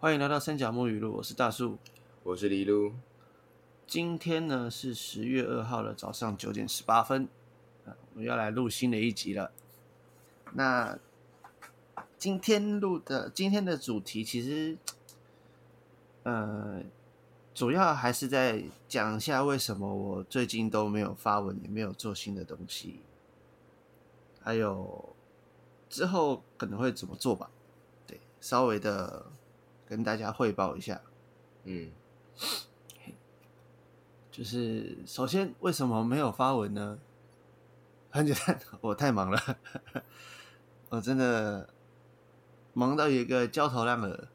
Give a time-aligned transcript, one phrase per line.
[0.00, 1.76] 欢迎来到三角木语录，我是大树。
[2.22, 2.92] 我是李璐。
[3.84, 7.26] 今天呢是十月二号的早上九点十八分，
[7.84, 9.50] 啊，我们要来录新的一集了。
[10.52, 10.96] 那
[12.16, 14.78] 今天录的今天的主题其实，
[16.22, 16.80] 呃，
[17.52, 23.00] 主要还是在讲一下为什么我最近都没有发文，也没有做新的东西，
[24.40, 25.08] 还有
[25.90, 27.50] 之后可能会怎么做吧。
[28.06, 29.26] 对，稍微的
[29.88, 31.00] 跟大家汇报一下。
[31.64, 31.90] 嗯，
[34.30, 36.98] 就是首先为什么没有发文呢？
[38.10, 39.58] 很简单， 我太忙了，
[40.90, 41.68] 我真的
[42.74, 44.28] 忙到有一个焦头烂额。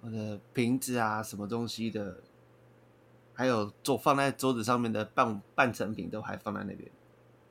[0.00, 2.22] 我的瓶子啊，什么东西的，
[3.34, 6.90] 还有做放在桌子上面的半半成品都还放在那边，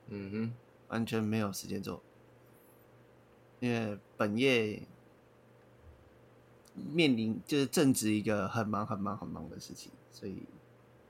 [0.08, 0.54] 嗯哼，
[0.88, 2.02] 完全没有时间做，
[3.60, 4.82] 因为本业
[6.92, 10.44] 面临就是正值一个很忙很忙很忙的事情，所以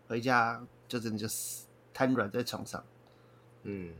[0.07, 2.83] 回家就真的就死瘫软在床上。
[3.63, 3.93] 嗯，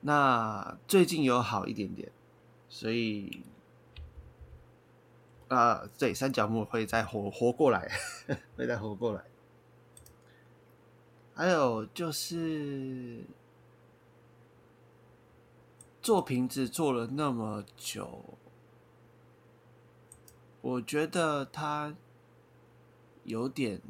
[0.00, 2.10] 那最近有好一点点，
[2.68, 3.42] 所以
[5.48, 7.90] 啊、对，三角木会再活活过来，
[8.56, 9.22] 会再活过来。
[11.34, 13.24] 还有就是
[16.00, 18.38] 做瓶子做了那么久，
[20.62, 21.94] 我觉得他
[23.24, 23.82] 有点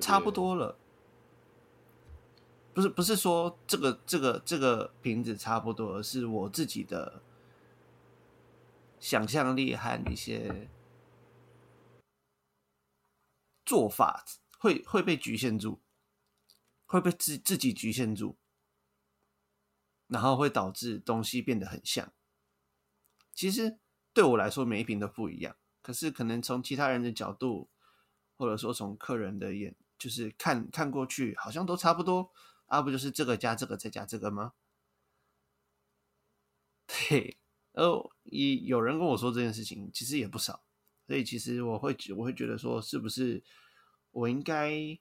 [0.00, 0.30] 差不。
[0.30, 0.76] 多了。
[2.72, 7.22] 不是不是说这个这个这个瓶子差不多，而是我自己的
[8.98, 10.68] 想象力和一些
[13.64, 14.24] 做法
[14.58, 15.78] 会会被局限住，
[16.86, 18.34] 会被自自己局限住，
[20.08, 22.12] 然后会导致东西变得很像。
[23.34, 23.78] 其实
[24.12, 27.68] 对我来说，每一瓶都不一样，可是可能从其他人的角度，
[28.36, 32.32] 或者说从客人的眼，就是看看过去，好像都差不多
[32.66, 34.52] 啊，不就是这个加这个再加这个吗？
[36.86, 37.38] 对，
[37.72, 40.64] 呃，也有人跟我说这件事情，其实也不少，
[41.06, 43.42] 所以其实我会我会觉得说，是不是
[44.10, 44.98] 我应该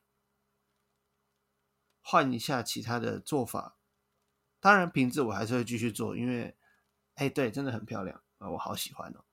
[2.02, 3.78] 换一下其他的做法？
[4.60, 6.56] 当然，瓶子我还是会继续做，因为，
[7.16, 9.24] 哎，对，真的很漂亮我好喜欢哦。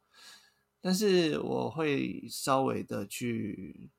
[0.80, 3.90] 但是我会稍微的去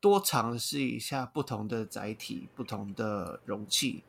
[0.00, 4.04] 多尝试一下不同的载体、不同的容器，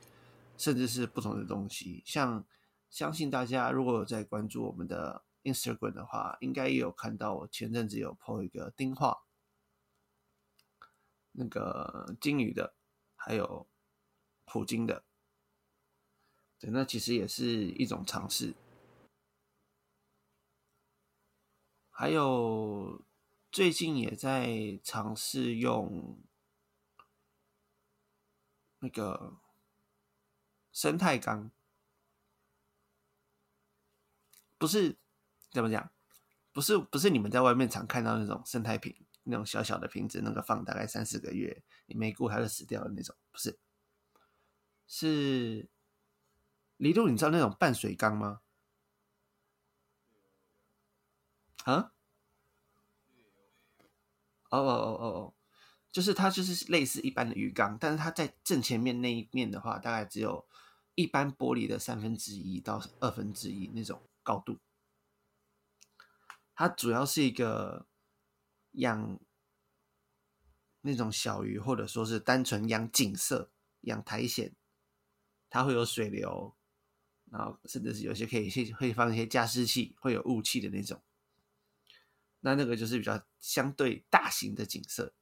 [0.57, 2.03] 甚至是不同的东西。
[2.05, 2.45] 像
[2.89, 9.23] 相信大家如果有在关注我们的 Instagram 的话，应该也有看到我前阵子有 po 一个丁画，
[11.31, 12.75] 那个金鱼的，
[13.15, 13.67] 还有
[14.45, 15.03] 普京的。
[16.59, 18.53] 对，那其实也是一种尝试。
[21.97, 23.05] 还有
[23.53, 26.21] 最近也在尝试用
[28.79, 29.37] 那个
[30.73, 31.49] 生态缸，
[34.57, 34.97] 不是
[35.51, 35.89] 怎么讲，
[36.51, 43.57] 不是不是你们在外面常看到那种生态瓶，那种小小的瓶子，那个放大概三四个月，你没顾它就死掉的那种，不是，
[44.85, 45.69] 是
[46.75, 48.41] 李璐，你知道那种半水缸吗？
[51.65, 51.91] 啊？
[54.51, 55.33] 哦哦哦哦哦，
[55.91, 60.47] 就是它就是类似一般的鱼缸，但是它在正前面那一面的话，大概只有
[60.93, 64.59] 一般玻璃的三分之一到二分之一那种高度。
[66.53, 67.87] 它主要是一个
[68.73, 69.19] 养
[70.81, 74.51] 那种小鱼，或者说是单纯养景色、养苔藓，
[75.49, 76.55] 它会有水流，
[77.31, 81.01] 然后甚至是有些可以会放一些加湿器，会有雾气的那种。
[82.45, 85.15] 那那个就是比较相对大型的景色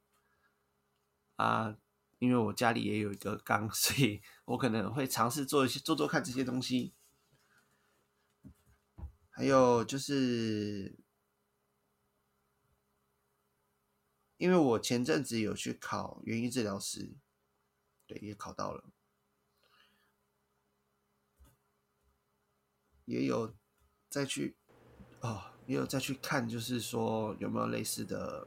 [1.36, 1.78] 啊，
[2.18, 6.92] 因为我家里也有一个缸， 所以我可能会尝试做一些做做看这些东西。
[9.30, 10.98] 还有就是，
[14.36, 17.16] 因为我前阵子有去考园艺治疗师，
[18.06, 18.92] 对，也考到了，
[23.06, 23.56] 也有
[24.10, 24.58] 再去
[25.20, 25.53] 哦。
[25.66, 28.46] 也有再去看，就是说有没有类似的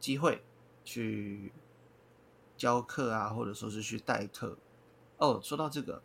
[0.00, 0.42] 机会
[0.84, 1.52] 去
[2.56, 4.56] 教课啊，或者说是去代课。
[5.18, 6.02] 哦，说到这个，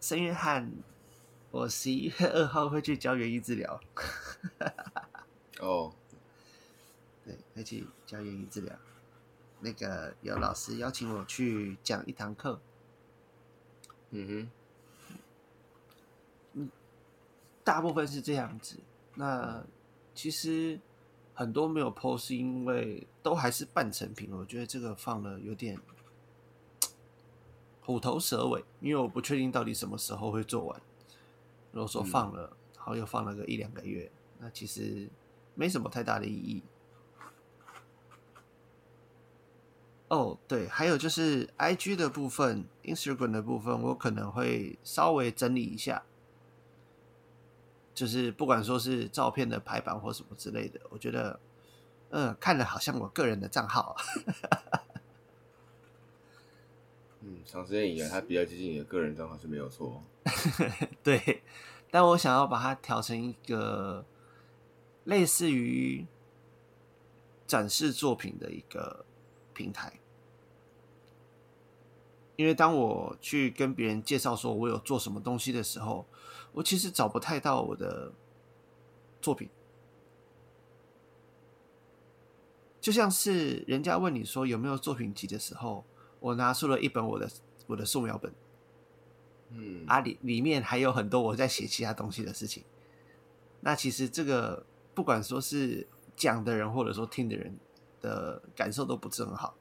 [0.00, 0.72] 圣约翰，
[1.50, 3.80] 我十一月二号会去教园艺治疗。
[5.60, 5.92] 哦，
[7.24, 8.74] 对，会去教园艺治疗。
[9.60, 12.60] 那个有老师邀请我去讲一堂课，
[14.10, 14.50] 嗯
[17.64, 18.78] 大部分是这样子。
[19.14, 19.64] 那
[20.14, 20.78] 其实
[21.34, 25.76] 很多没有 PO 是因为都还是半成品，我觉得这个放了有点
[27.80, 30.80] 虎头蛇尾，因为我不确定到底什么时候会做完。
[31.72, 35.08] 如果说放了，然后又放了个一两个月，那其实
[35.54, 36.62] 没什么太大的意义。
[40.08, 46.04] 哦，对，还有就是 I G 的部分，Instagram 的部分，我可能会稍微整理一下，
[47.94, 51.38] 就是不管说是照片的排版或什么之类的，我觉得，
[52.10, 53.96] 嗯，看着好像我个人的账号。
[57.22, 60.02] 嗯，长时间以来，它比较接近你的个人账号是没有错。
[61.02, 61.42] 对，
[61.90, 64.04] 但我想要把它调成一个
[65.04, 66.04] 类似于
[67.46, 69.06] 展示作品的一个
[69.54, 70.00] 平台。
[72.36, 76.04] 因为当我去跟别人介绍说我有做什么东西的时候，
[76.54, 78.10] 我其实找不太到我的
[79.20, 79.50] 作品。
[82.80, 85.84] 就像是人家问你说有没有作品集的时候，
[86.20, 87.30] 我拿出了一本我的
[87.66, 88.30] 我的素描本，
[89.48, 92.62] 嗯，啊里里面还有很多我在写其他东西的事情。
[93.60, 97.56] 那其实这个不管说是讲的人或者说听的人
[98.02, 99.54] 的感受都不是很好。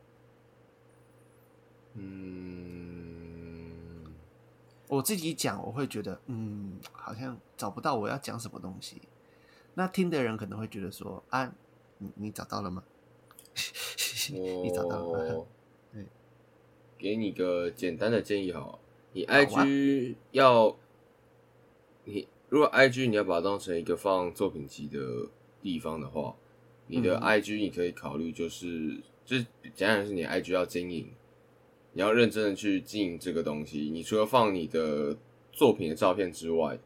[1.94, 2.83] 嗯，
[4.88, 9.02] 我自己讲，我会觉得，嗯，好像找不到我要讲什么东西。
[9.76, 11.52] 那听的人可能会觉得说，啊，
[11.98, 12.84] 你你找到了吗？
[14.32, 15.46] 你找到了吗？
[15.94, 16.06] 对，
[16.98, 18.78] 给你个简单的建议哈，
[19.14, 20.76] 你 IG 要，
[22.04, 25.28] 你如果 IG 你要把它当成一个放作品集的
[25.62, 26.36] 地方的话，
[26.88, 31.12] 你的 IG 你可以考虑就是就是简单是你 IG 要经营。
[31.94, 33.90] 你要认真的去经营这个东西。
[33.92, 35.16] 你除了放你的
[35.52, 36.80] 作品的照片之外，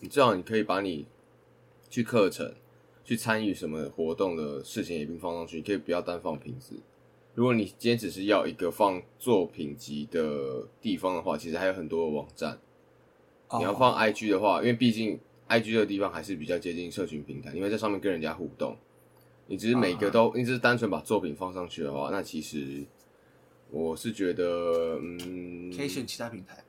[0.00, 1.06] 你这样你可以把你
[1.90, 2.54] 去课程、
[3.04, 5.56] 去参与什么活动的事情也并放上去。
[5.56, 6.76] 你可以不要单放瓶子。
[7.34, 12.58] 如果你今天只是要一个放作品集的地方的话，其实还有很多网站。
[13.58, 15.18] 你要放 IG 的话，因为毕竟
[15.48, 18.76] IG 这个地方还是比较接近社群平台，因为在上面跟人家互动。
[19.48, 22.84] 你只是每个都，你只是单纯把作品放上去的话，那其实。
[23.70, 26.64] 我是觉得，嗯，可以选其他平台，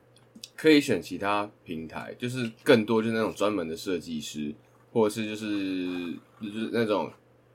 [0.56, 4.54] 可以选其他平台，就是更多就是那种专门的设计师，
[4.92, 6.12] 或者是就是
[6.42, 7.10] 就是那种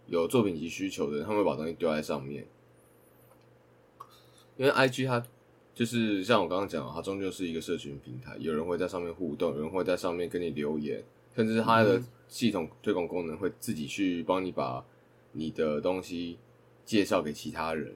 [0.07, 2.45] 有作品集需求的人，他们会把东西丢在上面。
[4.55, 5.23] 因为 I G 它
[5.73, 11.03] 就是像我刚刚讲，它终究是一个社群平台，有人会在上面互动，有人会在上面跟你留言，
[11.35, 14.85] 甚至它的系统推广功能会自己去帮你把
[15.31, 16.37] 你的东西
[16.85, 17.95] 介绍给其他人。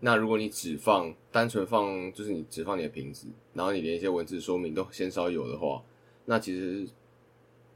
[0.00, 5.82] 那如果你只放单纯放，就是你只放你的瓶子，然后你连一些文字说明都鲜少有的话，
[6.24, 6.86] 那其实，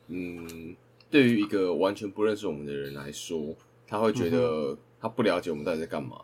[0.07, 0.77] 嗯，
[1.11, 3.57] 对于一个完全不认识我们的人来说，
[3.89, 6.23] 他会觉得他不了解我们到底在干嘛。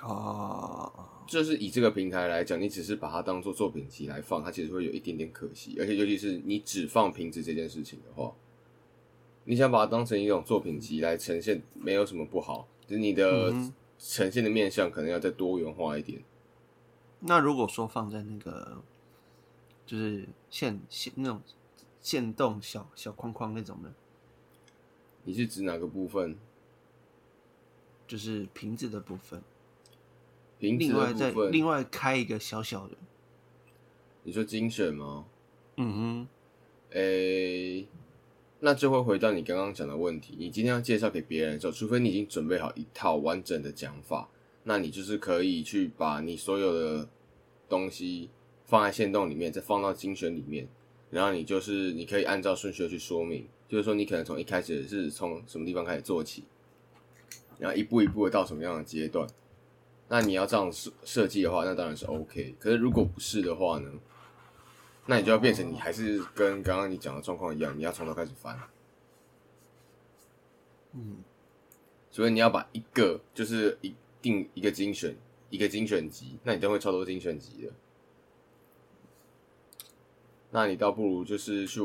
[0.00, 0.90] 啊，
[1.28, 5.76] 就是以这个平台来讲，你只是把它当做作品集来放，它其实会有一点点可惜。
[5.78, 8.32] 而且尤其是你只放瓶子这件事情的话，
[9.44, 13.52] 你想把它当成一种作品集来呈现，没有什么不好，就是你的。
[13.98, 16.22] 呈现的面相可能要再多元化一点。
[17.20, 18.82] 那如果说放在那个，
[19.86, 21.42] 就是线线那种
[22.00, 23.92] 线动小小框框那种呢，
[25.24, 26.36] 你是指哪个部分？
[28.06, 29.42] 就是瓶子的部分。
[30.58, 32.96] 瓶子另外再另外开一个小小的。
[34.22, 35.26] 你说精选吗？
[35.76, 36.28] 嗯哼。
[36.90, 37.86] 诶。
[38.66, 44.28] 那就会回到你刚刚讲的问题，你今天要介绍给别人的时候，除非你已经准备好一套完整的讲法，
[44.64, 47.08] 那你就是可以去把你所有的
[47.68, 48.28] 东西
[48.64, 50.66] 放在线洞里面，再放到精选里面，
[51.10, 56.42] 然后你就是你可以按照顺序去说明，就是说你可能从一开始是从什么地方开始做起，
[57.60, 59.24] 然后一步一步的到什么样的阶段，
[60.08, 62.56] 那你要这样设设计的话，那当然是 OK。
[62.58, 63.88] 可是如果不是的话呢？
[65.06, 68.58] 那你就要变成你还是跟刚刚你讲的状况一样，你要从头开始翻。
[70.92, 71.18] 嗯，
[72.10, 75.16] 所以你要把一个就是一定一个精选
[75.50, 77.72] 一个精选集，那你都会超多精选集的。
[80.50, 81.80] 那你倒不如就是去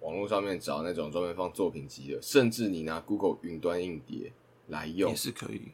[0.00, 4.32] 网络上面找那种专门放作品集的，甚至你拿 Google 云端硬碟
[4.68, 5.72] 来用也是可以。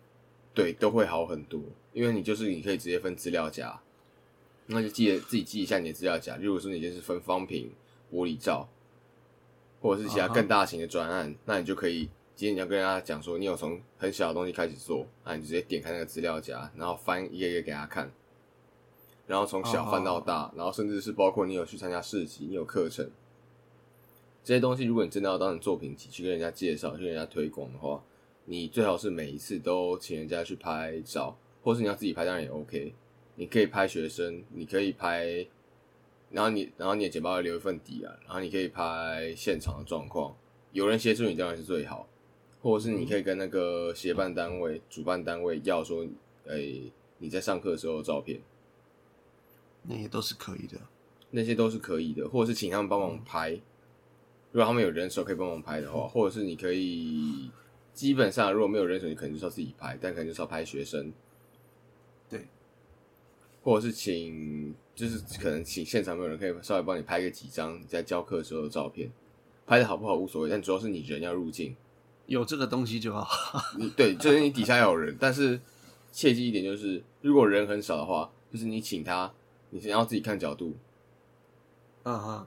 [0.53, 3.81] 对，都会好很多，因为你就是你可以直接分资料夹。
[4.73, 6.37] 那就记得自己记一下你的资料夹。
[6.37, 7.73] 如果说你就是分方瓶、
[8.13, 8.69] 玻璃罩，
[9.81, 18.13] 或者是其他更大型的专案，那你就可以今天你要跟大家讲说，你有从很小的东西开始做，那你直接点开那个资料夹，然后翻一页一页给他看。
[19.27, 23.11] 然后从小翻到大，然后甚至是包括你有去参加市集，你有课程，
[24.43, 28.03] 这些东西，如果你真的要当成作品集去跟人家介绍、去跟人家推广的话，
[28.45, 32.93] 你最好是每一次都请人家去拍照，或是你要自己拍，当然也 OK。
[33.37, 35.47] 你可以拍学生，你可以拍，
[36.31, 40.37] 然后你然后你的简报要留一份底啊，然后你可以拍现场的状况，
[40.73, 42.09] 有人协助你当然是最好，
[42.63, 46.07] 或者是你可以跟那个协办单位、主办单位要说，
[46.47, 48.41] 诶、你在上课的时候的照片，
[49.85, 50.79] 那些都是可以的。
[51.33, 53.51] 那些都是可以的，或者是请他们帮忙拍，
[54.51, 57.49] 如果他们有人手可以帮忙拍的话，或者是你可以
[57.95, 61.13] 基本上如果没有人手，你可能就是要自己拍，但可能就是要拍学生，
[62.29, 62.49] 对，
[63.63, 69.11] 或者是请就是可能请现场没有人可以稍微帮你拍个几张你在教课的时候的照片，
[69.67, 71.75] 拍的好不好无所谓，但主要是你人要入镜，
[72.27, 73.61] 有这个东西就好。
[73.79, 75.61] 你 对，就是你底下要有人，但是
[76.13, 79.33] 切记一点就是，如果人很少的话，就是你请他，
[79.71, 80.77] 你先要自己看角度，
[82.03, 82.47] 嗯哼，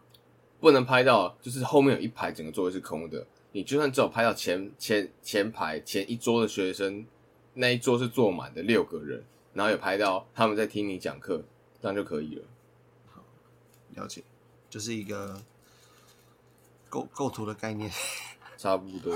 [0.59, 7.05] 不能拍到就是后面有一排整个座位是空的，你就算只有拍到前前前排前一桌的学生，
[7.53, 11.43] 那一桌是坐满的六个人，然后有拍到他们在听你讲课，
[11.81, 12.45] 这样就可以了。
[13.11, 13.23] 好
[13.95, 14.23] 了解，
[14.69, 15.41] 就是一个
[16.89, 17.91] 构构图的概念。
[18.55, 19.13] 差不多，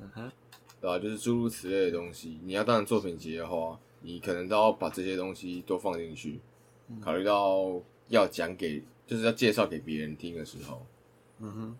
[0.00, 0.32] 嗯哼，
[0.80, 2.40] 对吧、就是诸如此类的东西。
[2.42, 6.40] 你要当作品集的话，你可能都要把这些东西都放进去，
[7.00, 10.84] 考虑到要讲给，就是要介绍给别人听的时候，
[11.38, 11.78] 嗯哼，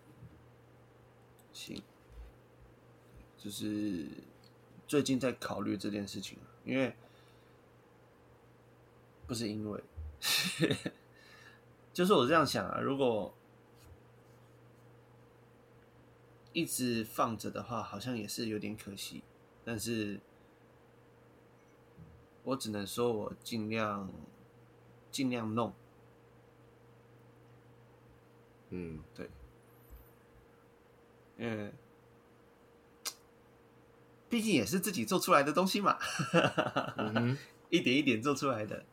[1.53, 1.83] 行，
[3.37, 4.07] 就是
[4.87, 6.95] 最近在考虑这件事情，因为
[9.27, 9.83] 不是因为，
[11.93, 13.35] 就是我这样想啊，如果
[16.53, 19.23] 一直放着的话，好像也是有点可惜。
[19.65, 20.21] 但是，
[22.43, 24.11] 我只能说我尽量
[25.11, 25.73] 尽量弄。
[28.71, 29.31] 嗯，对
[31.37, 31.73] 嗯，
[34.29, 35.99] 毕竟也是自己做出来的东西嘛，
[37.71, 38.85] 一点一点做出来的。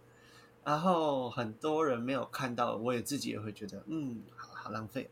[0.63, 5.09] 然后很多人没有看到，我也自己也会觉得，嗯，好好浪费。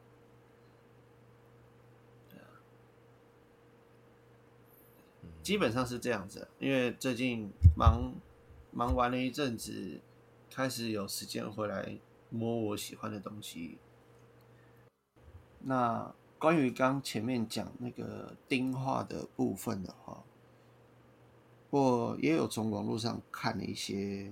[5.42, 8.14] 基本上是这样子，因为最近忙
[8.72, 10.00] 忙完了一阵子，
[10.52, 11.98] 开始有时间回来
[12.30, 13.80] 摸我喜欢的东西。
[15.62, 20.24] 那关于刚前面讲那个丁画的部分的话，
[21.72, 24.32] 我也有从网络上看了一些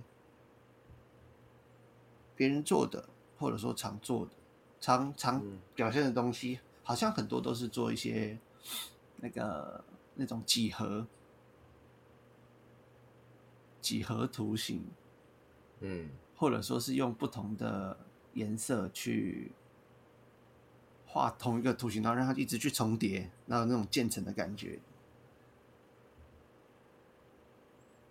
[2.38, 4.32] 别人做的，或者说常做的、
[4.80, 8.38] 常常嗯表现的东西，好像很多都是做一些
[9.18, 9.84] 那个
[10.16, 11.06] 那种几何
[13.82, 14.86] 几何图形，
[15.80, 17.98] 嗯或者说是用不同的
[18.34, 19.52] 颜色去
[21.08, 24.80] 画同一个图形，然后让它一直去重叠，然后那种渐层的感觉。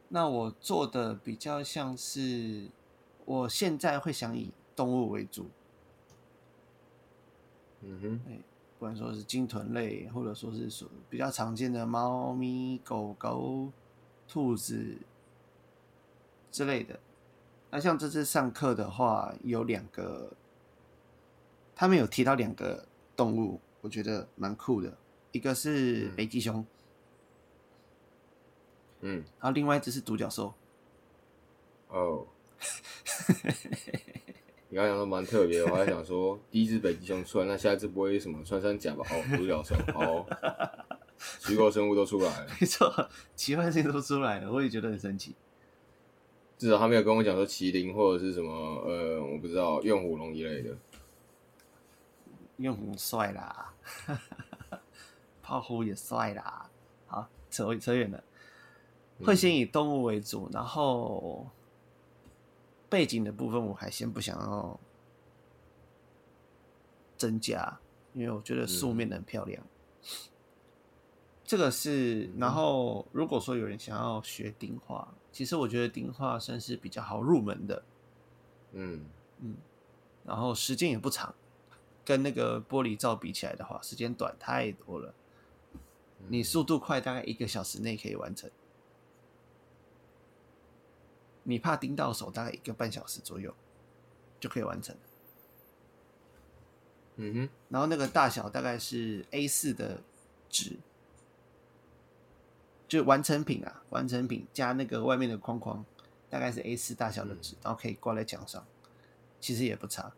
[0.08, 2.68] 那我做的比较像是，
[3.26, 5.50] 我现在会想以动物为主，
[7.80, 8.20] 嗯哼，
[8.78, 13.72] 不管说是鲸豚类，或者说是说比较常见的猫咪、狗狗、
[14.28, 14.96] 兔子
[16.52, 17.00] 之类的。
[17.68, 20.32] 那像这次上课的话，有两个，
[21.74, 24.96] 他们有提到两个动物，我觉得蛮酷的。
[25.32, 26.64] 一个是北极熊，
[29.00, 30.54] 嗯，然后另外一只是独角兽。
[31.88, 32.24] 哦。
[34.68, 39.04] 你刚刚讲说蛮特别的，我还想说第一只北极熊出来，那下一只不会什么穿山甲吧？
[39.10, 40.26] 哦，独角兽，好，
[41.40, 42.46] 虚构生物都出来了。
[42.60, 45.34] 没错，奇幻性都出来了，我也觉得很神奇。
[46.58, 48.50] 至少他没有跟我讲说麒麟或者是什么
[48.86, 50.76] 呃，我不知道怨虎龙一类的。
[52.56, 53.74] 怨虎帅啦，
[55.42, 56.68] 炮虎也帅啦。
[57.06, 58.24] 好，扯扯远了。
[59.22, 61.46] 会先以动物为主，然后
[62.88, 64.78] 背景的部分我还先不想要
[67.16, 67.78] 增加，
[68.14, 69.62] 因为我觉得素面的很漂亮。
[71.44, 77.84] 这个是，然后如果说有人想要学丁画，其实我觉得丁画算是比较好入门的，
[78.72, 79.04] 嗯
[79.40, 79.56] 嗯
[80.24, 81.34] 然后时间也不长，
[82.04, 85.14] 跟那个玻璃罩比起来的话，时间短太多了。
[86.28, 88.50] 你速度快，大概一个小时内可以完成。
[91.48, 93.54] 你怕盯到手，大概一个半小时左右
[94.40, 94.96] 就可以完成。
[97.14, 100.02] 嗯哼，然后那个大小大概是 A 四的
[100.50, 100.76] 纸，
[102.88, 105.84] 就完成品啊，完成品加那个外面的框框，
[106.28, 108.66] 大概是 A 四大小的纸，然后可以挂在墙上，
[109.40, 110.12] 其实也不差。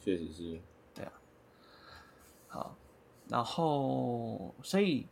[0.00, 0.60] 确实是。
[0.92, 1.12] 对啊。
[2.48, 2.76] 好，
[3.28, 5.06] 然后所以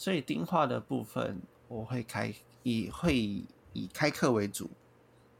[0.00, 4.70] 所以丁画的部分，我会开以会以开课为主，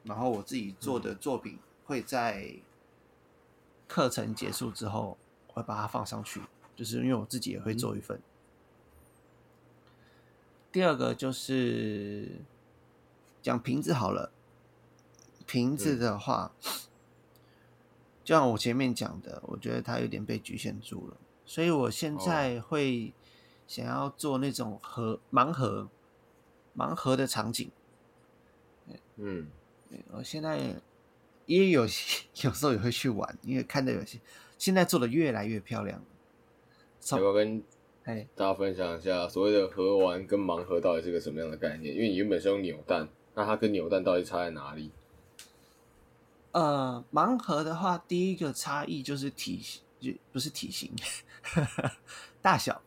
[0.05, 2.57] 然后我自己做的作品会在
[3.89, 6.43] 课程结束之后会把它放上去，
[6.77, 8.21] 就是因为我自己也会做一份。
[10.71, 12.43] 第二个就是
[13.41, 14.31] 讲瓶子好了，
[15.47, 16.53] 瓶子的话，
[18.23, 23.15] 就像我前面讲的，我觉得它有点被局限住了，所以我现在会
[23.71, 25.89] 想要做那种盒盲盒
[26.77, 27.71] 盲盒的场景。
[29.15, 29.47] 嗯，
[30.11, 30.59] 我现在
[31.47, 34.19] 也有些有时候也会去玩，因为看到有些
[34.59, 36.03] 现在做的越来越漂亮。
[37.13, 37.63] 要不要跟
[38.03, 41.95] 哎，大家分享一下所谓的盒玩跟盲盒到底是个什么样的概念？
[41.95, 44.91] 因为你原本是用扭蛋，那它跟扭蛋到底差在哪里？
[46.51, 50.91] 呃，盲盒的话，第一个差异就是体型就不是体型，
[52.43, 52.83] 大小。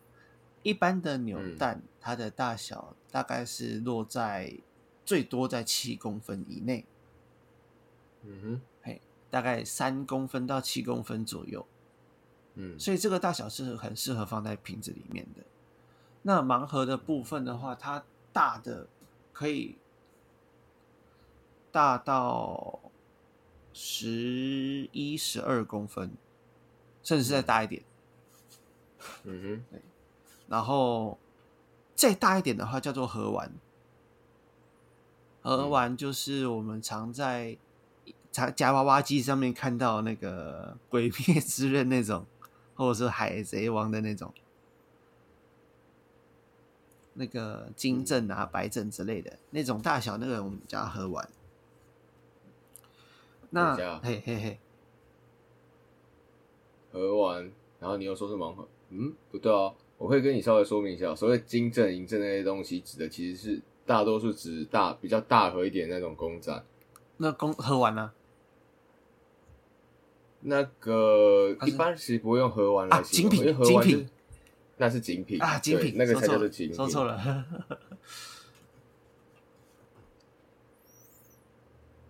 [0.63, 4.57] 一般的扭蛋，它的大小大概是落在
[5.05, 6.85] 最多在七公分以内。
[8.23, 11.65] 嗯哼，嘿，大概三公分到七公分左右。
[12.55, 15.43] 嗯，所以这个大小是很适合放在瓶子里面的。
[16.21, 18.87] 那盲盒的部分的话，它大的
[19.33, 19.77] 可以
[21.71, 22.79] 大到
[23.73, 26.15] 十一、十二公分，
[27.03, 27.83] 甚至是再大一点。
[29.25, 29.81] 嗯哼，对。
[30.47, 31.17] 然后
[31.95, 33.51] 再大一点的话，叫做盒丸。
[35.41, 37.57] 盒丸就是我们常在
[38.31, 42.25] 夹夹娃娃机上面看到那个《鬼灭之刃》那种。
[42.75, 44.33] 或者是海贼王的那种，
[47.13, 51.29] 那个金正啊、白正之类的那种大小，那个我们叫盒丸。
[53.51, 54.59] 那嘿嘿嘿，
[56.91, 59.71] 盒丸，然后你又说是盲盒，嗯，不对啊，
[60.03, 66.61] 我会跟你稍微说明一下，所谓金正、银正那些东西，指的其实是大多数指大比较大盒一点那种公仔。
[67.15, 68.11] 那公喝完呢？
[70.41, 74.05] 那个一般其实不会用盒完来形容，因为盒丸是
[74.75, 76.75] 那是精品啊，精品那个才叫做精品。
[76.75, 77.45] 说错了。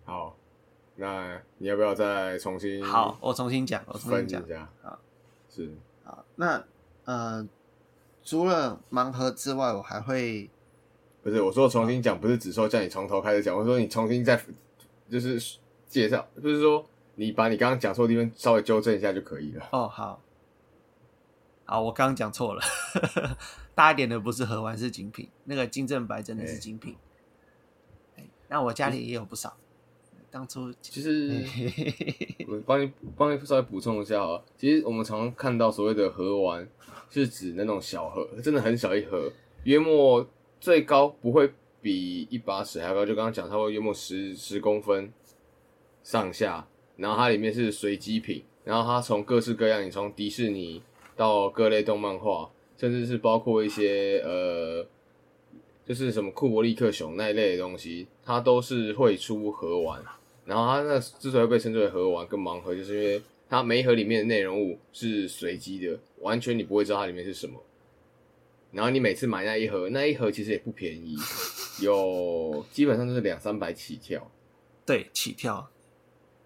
[0.04, 0.36] 好，
[0.96, 2.84] 那你要不要再重新？
[2.84, 4.68] 好，我重新讲，我重新讲一下。
[4.82, 4.98] 好，
[5.48, 6.24] 是好。
[6.34, 6.64] 那
[7.04, 7.46] 呃，
[8.24, 10.50] 除了盲盒之外，我还会
[11.22, 14.42] 不是我说重新讲，不是只说叫你从头开始讲，我说你重新再
[15.08, 16.84] 就是介绍，就是说。
[17.16, 19.64] 你把你刚刚讲错的地方稍微纠正一下就可以了。
[19.70, 20.20] 哦，好，
[21.64, 22.62] 好，我刚刚讲错了，
[23.72, 26.96] 大一点的不是盒玩，是精品，那个金正白真的是精品。
[28.48, 29.56] 那我家里也有不少。
[30.34, 31.44] 当初其实
[32.48, 36.68] 我帮你帮你稍微补充一下啊，其实我们常常看到所谓的盒玩，
[37.08, 39.30] 是指那种小盒，真的很小一盒，
[39.62, 40.28] 约莫
[40.60, 41.48] 最高不会
[41.80, 45.12] 比一把尺还高，就刚刚讲，它会约莫十十公分
[46.02, 46.66] 上下。
[46.96, 50.82] 然后它里面是随机品，然后它从各式各样，你从迪士尼
[51.14, 54.84] 到各类动漫画，甚至是包括一些呃，
[55.84, 60.02] 就是什么库伯利克熊那一类的东西，它都是会出盒玩。
[60.44, 67.62] 然后它那之所以被称之为盒玩跟盲盒，就是因为它每一盒里面的内容物是随机的，完全你不会知道它里面是什么。
[68.72, 71.16] 然后你每次买那一盒，那一盒其实也不便宜，
[71.80, 74.30] 有基本上都是两三百起跳。
[74.84, 75.70] 对，起跳。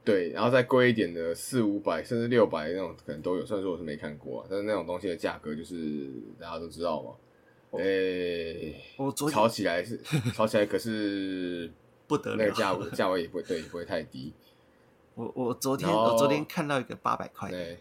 [0.04, 6.08] 对，然后再贵一点的四五百甚至六百那种可能都有，虽然说我是没看过，但是那种东西的价格就是
[6.40, 7.78] 大家都知道嘛。
[7.78, 9.98] 诶，我昨炒起来是
[10.34, 11.70] 炒起来，可是
[12.08, 14.32] 不得了，那个价位 价位也不会对，不会太低。
[15.14, 17.78] 我我昨天我昨天看到一个八百块，对，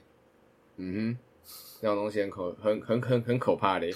[0.76, 1.18] 嗯哼，
[1.82, 3.90] 那种东西很可很很很很可怕的，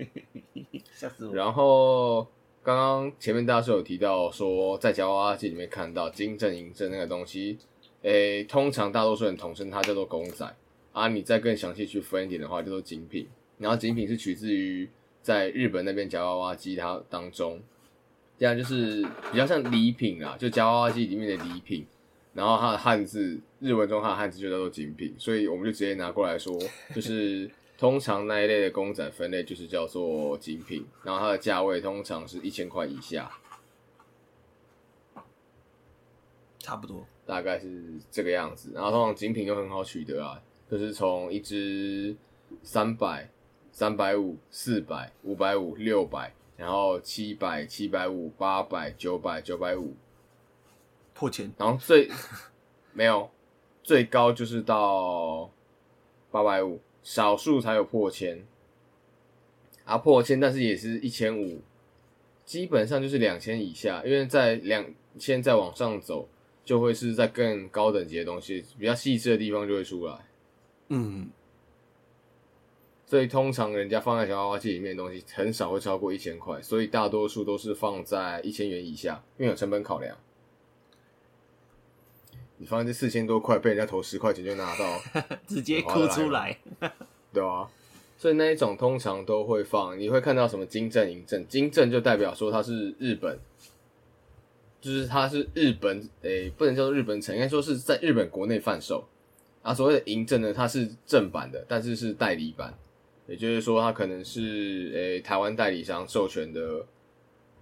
[0.94, 1.34] 吓死我。
[1.34, 2.26] 然后。
[2.66, 7.56] 刚刚前面大家是有提到说，在夹娃娃机里面看到金正银正那个东西，
[8.02, 10.44] 诶，通常大多数人统称它叫做公仔
[10.90, 11.06] 啊。
[11.06, 13.28] 你再更详细去分一点的话，叫做精品。
[13.58, 14.90] 然后精品是取自于
[15.22, 17.62] 在日本那边夹娃娃机它当中，
[18.38, 21.86] 这样就是比较像礼品啊，就夹娃娃机里面的礼品。
[22.34, 26.58] 然后它的汉字，日文中它的汉字就叫做精品，所以我们就直接拿过来说，
[26.94, 27.50] 就是。
[27.78, 33.30] 通常那一类的公仔分类就是叫做精品，然后它的价位通常是一千块以下，
[36.58, 37.68] 差不多，大概是
[38.10, 38.72] 这个样子。
[38.74, 42.16] 然后通常精品又很好取得啊，就是从一只
[42.62, 43.28] 三百、
[43.70, 49.94] 三百五、四百、五百五、六百、然后七百、七百五、八百、九百、九百五，
[51.14, 52.10] 破千，然后最
[52.92, 53.30] 没有
[53.82, 55.50] 最高就是到
[56.30, 58.44] 八百五，少数才有破千。
[59.84, 61.60] 啊，破千，但是也是一千五，
[62.44, 64.84] 基本上就是两千以下，因为在两
[65.16, 66.28] 千再往上走，
[66.64, 70.18] 就会是在更高等级的东西，比较细致的地方就会出来。
[70.88, 71.30] 嗯，
[73.06, 80.16] 所以通常人家放在小娃娃机里面的东西，很少会超过一千块，所以大多数都是放在一千元以下，因为有成本考量。
[82.58, 85.00] 你放这四千多块，被人家投十块钱就拿到，
[85.46, 86.58] 直接哭出来，
[87.32, 87.70] 对啊，
[88.18, 93.38] 所以那一种通常都会放，你会看到什么金正、银正，金正就代表说它是日本，
[94.80, 99.06] 就是它是日本，诶、不能叫做日本城，应该说是在日本国内贩售。
[99.62, 102.72] 啊，所谓的银正呢，它是正版的，但是是代理版，
[103.26, 106.84] 也就是说它可能是诶、台湾代理商授权的，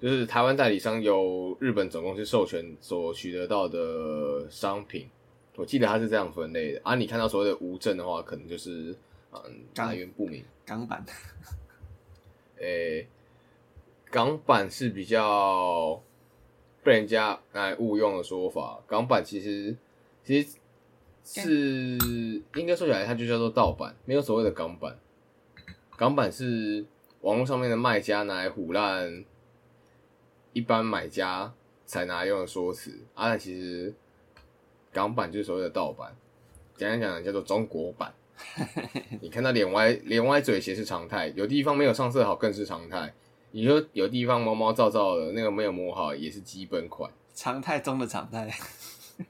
[0.01, 5.09] 就是台湾代理商由日本总公司授权所取得到的商品。
[5.57, 6.81] 我记得它是这样分类的。
[6.83, 8.95] 啊，你看到所谓的无证的话，可能就是
[9.33, 9.41] 嗯
[9.73, 10.45] 港来源不明。
[10.67, 11.05] 港版，
[12.59, 13.07] 诶、
[14.11, 16.03] 港版是比较
[16.83, 18.83] 被人家拿来误用的说法。
[18.87, 19.77] 港版其实
[20.25, 20.59] 其实
[21.25, 24.99] 是应该说起来，它就叫做盗版，没有所谓的港版。
[25.97, 26.85] 港版是
[27.21, 29.25] 网络上面的卖家拿来唬烂
[30.53, 31.53] 一般买家
[31.87, 33.95] 才拿来用的说辞，啊，但其实
[34.93, 36.15] 港版就是所谓的盗版。
[36.77, 38.13] 简单讲，叫做中国版。
[39.23, 43.15] 你看他脸歪脸歪嘴斜是常态，有地方没有上色好更是常态。
[43.53, 47.09] 你说有地方毛毛躁躁的，那个没有磨好也是基本款。
[47.33, 48.53] 常态中的常态，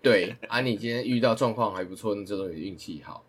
[0.00, 3.22] 对，啊，你今天遇到状况还不错，那这都是运气好。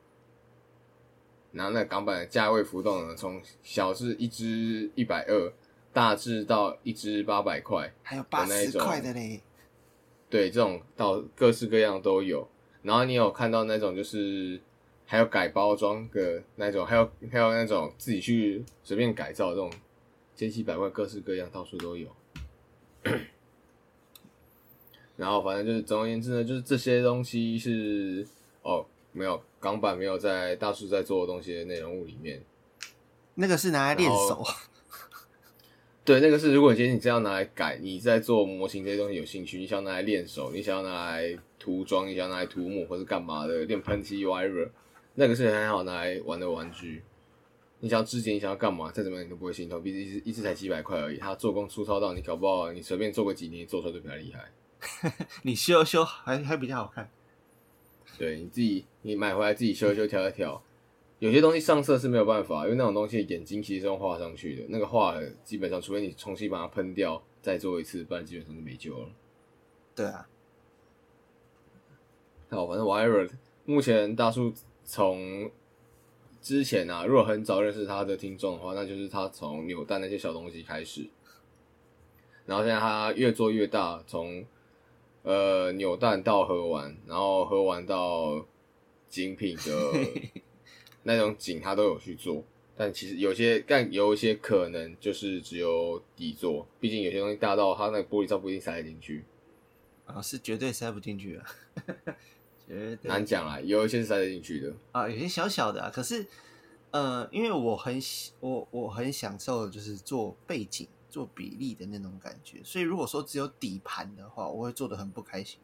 [1.56, 5.54] 然后那港版的价位浮动呢，从小至一只一百二，
[5.94, 9.40] 大至到一支八百块，还有八十块的嘞，
[10.30, 12.46] 对，这种到各式各样都有。
[12.82, 14.60] 然后你有看到那种就是
[15.06, 19.72] 还有改包装的那种，还有还有那种自己去随便改造这种
[20.36, 22.10] 千奇百怪、各式各样，到处都有。
[25.16, 28.28] 然后反正就是总而言之呢，就是这些东西是
[28.62, 32.40] 哦，没有港版没有在大叔在做的东西的内容物里面。
[33.34, 34.44] 那个是拿来练手，
[36.06, 44.70] 对，那个是如果你今天你真要拿来改，你在做模型这些东西有兴趣，你想要拿来练手，你想要拿来涂装，你想要拿来涂抹或是干嘛的，练喷漆 whatever，
[45.16, 47.02] 那个是很好拿来玩的玩具。
[47.80, 55.18] 你想要质检，你想要干嘛，再怎么样你都不会心痛，毕竟一只一只才几百块而已，它做工粗糙到你搞不好你随便做个几年，做出来都比较厉害。
[55.42, 57.10] 你修修还还比较好看。
[58.18, 60.62] 对，你自己你买回来自己修一修调一调，
[61.20, 69.10] 有些东西上色是没有办法，因为那种东西眼睛其实是用画上去的，那个画基本上除非你重新把它喷掉再做一次，不然基本上就没救了。
[69.96, 70.28] 对啊，
[72.50, 73.30] 好，反正 whatever，
[73.66, 75.50] 目前大叔从
[76.42, 81.08] 之前啊，如果很早认识他的听众的话，那就是他从扭蛋那些小东西开始，
[82.46, 84.46] 然后现在他越做越大，从
[85.26, 88.46] 呃扭蛋到喝完，然后喝完到
[89.10, 89.92] 精品的
[91.04, 92.44] 那种景，他都有去做。
[92.78, 99.24] 但其实有些，但有一些可能就是只有底座，毕竟有些东西大到它那个玻璃罩不一定塞得进去。
[100.06, 101.46] 啊是绝对塞不进去啊，
[102.68, 104.74] 绝对难讲啦，有一些是塞得进去的。
[104.92, 106.26] 啊，有些小小的啊，可是
[106.92, 115.58] 呃，因为我很喜我我很享受就是做背景做比例的那种感觉，所以如果说只有底盘的话，我会做的很不开心，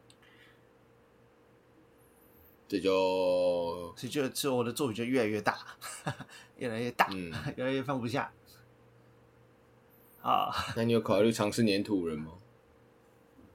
[2.69, 5.75] 这就所以就就我的作品就越来越大，
[6.55, 8.31] 越来越大，嗯，越来越放不下
[10.21, 10.53] 啊。
[10.77, 12.31] 那你有考虑尝试粘土人吗？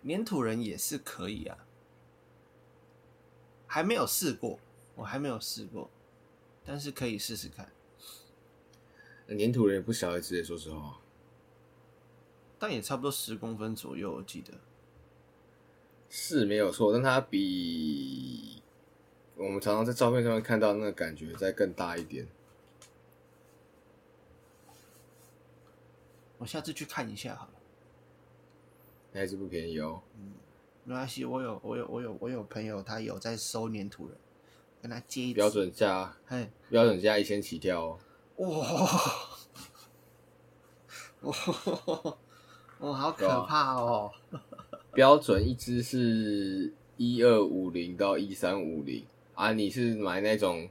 [0.07, 1.57] 粘土人也是可以啊，
[3.67, 4.59] 还没有试过，
[4.97, 5.89] 我还没有试过，
[6.63, 7.73] 但是可以试试看。
[9.29, 11.01] 粘土人也不小一只耶，说实话。
[12.59, 14.53] 但也差不多十公分左右，我记得。
[16.09, 18.63] 是没有错，但它比
[19.37, 22.27] 我们常常在照片上面看到那个感觉再更大一点。
[26.39, 27.53] 我下次去看一下好了。
[29.13, 30.03] 那还是不便宜哦。
[30.17, 30.33] 嗯
[30.85, 34.17] 没关系，我有我有我有我有朋友，他有在收粘土人，
[34.81, 35.55] 跟他接一标支。
[35.55, 37.99] 准价嘿，标准价一千起跳哦。
[38.37, 38.59] 哇，
[41.23, 41.35] 哇，
[42.81, 44.11] 哇，好可怕哦！
[44.93, 49.03] 标准一只是一二五零到一三五零
[49.35, 50.69] 啊，你是买那种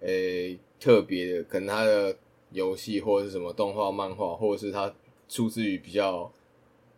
[0.00, 2.16] 诶、特别的，可能它的
[2.52, 4.92] 游戏或者是什么动画、漫画，或者是它
[5.28, 6.30] 出自于比较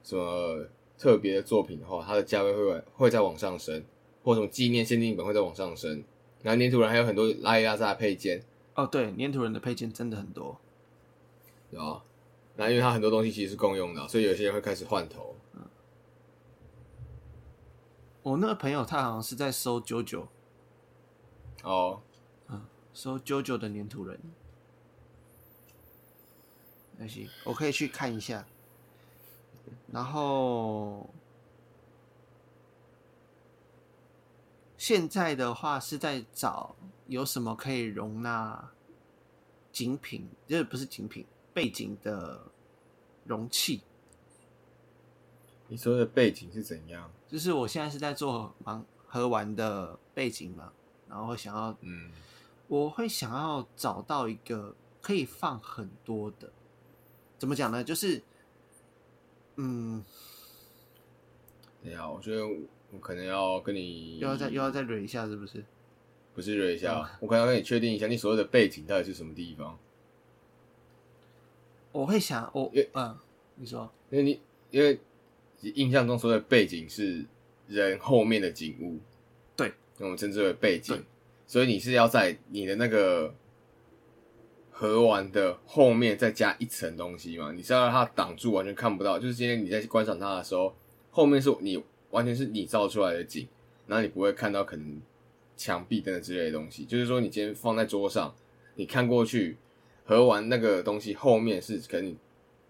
[0.02, 0.64] 什么
[0.98, 3.82] 特别的作品的话，它的价位会会再往上升，
[4.24, 6.02] 或什么纪念限定本会再往上升。
[6.42, 8.42] 然后粘土人还有很多拉一拉扎的配件，
[8.74, 10.58] 哦，对，粘土人的配件真的很多。
[11.70, 12.02] 对吧？
[12.60, 15.36] 那因为它很多东西其实是共用的，所以有些人会开始换头。
[18.20, 20.26] 我那个朋友他好像是在收九九，
[21.62, 22.02] 哦，
[22.48, 24.20] 嗯收九九的粘土人。
[26.96, 28.44] 那行，我可以去看一下。
[29.92, 31.08] 然后
[34.76, 36.74] 现在的话是在找
[37.06, 38.72] 有什么可以容纳
[39.70, 41.24] 精品，就是不是精品
[41.58, 42.40] 背景的
[43.24, 43.80] 容器。
[45.66, 47.10] 你说的背景是怎样？
[47.26, 50.72] 就是我现在是在做盲盒玩的背景嘛，
[51.08, 52.12] 然后会想要，嗯，
[52.68, 56.52] 我会想要找到一个可以放很多的，
[57.38, 57.82] 怎么讲呢？
[57.82, 58.22] 就是，
[59.56, 60.04] 嗯，
[61.82, 65.64] 等一下，我觉得我可能要跟你又要再又要再捋一下，是不是？
[66.36, 69.76] 不是热一下，我可能要跟你确定一下，你所谓的背景到底是什么地方？
[71.98, 73.18] 我会想，我因为嗯，
[73.56, 74.96] 你说，因为你因为
[75.74, 77.24] 印象中所谓的背景是
[77.66, 79.00] 人后面的景物，
[79.56, 81.02] 对，我们称之为背景，
[81.44, 83.34] 所以你是要在你的那个
[84.70, 87.50] 盒玩的后面再加一层东西嘛？
[87.50, 89.18] 你是要让它挡住，完全看不到。
[89.18, 90.72] 就是今天你在观赏它的时候，
[91.10, 93.48] 后面是你完全是你造出来的景，
[93.88, 95.02] 然后你不会看到可能
[95.56, 96.84] 墙壁等等之类的东西。
[96.84, 98.32] 就是说，你今天放在桌上，
[98.76, 99.56] 你看过去
[100.08, 102.16] 盒玩那个东西后面是可能你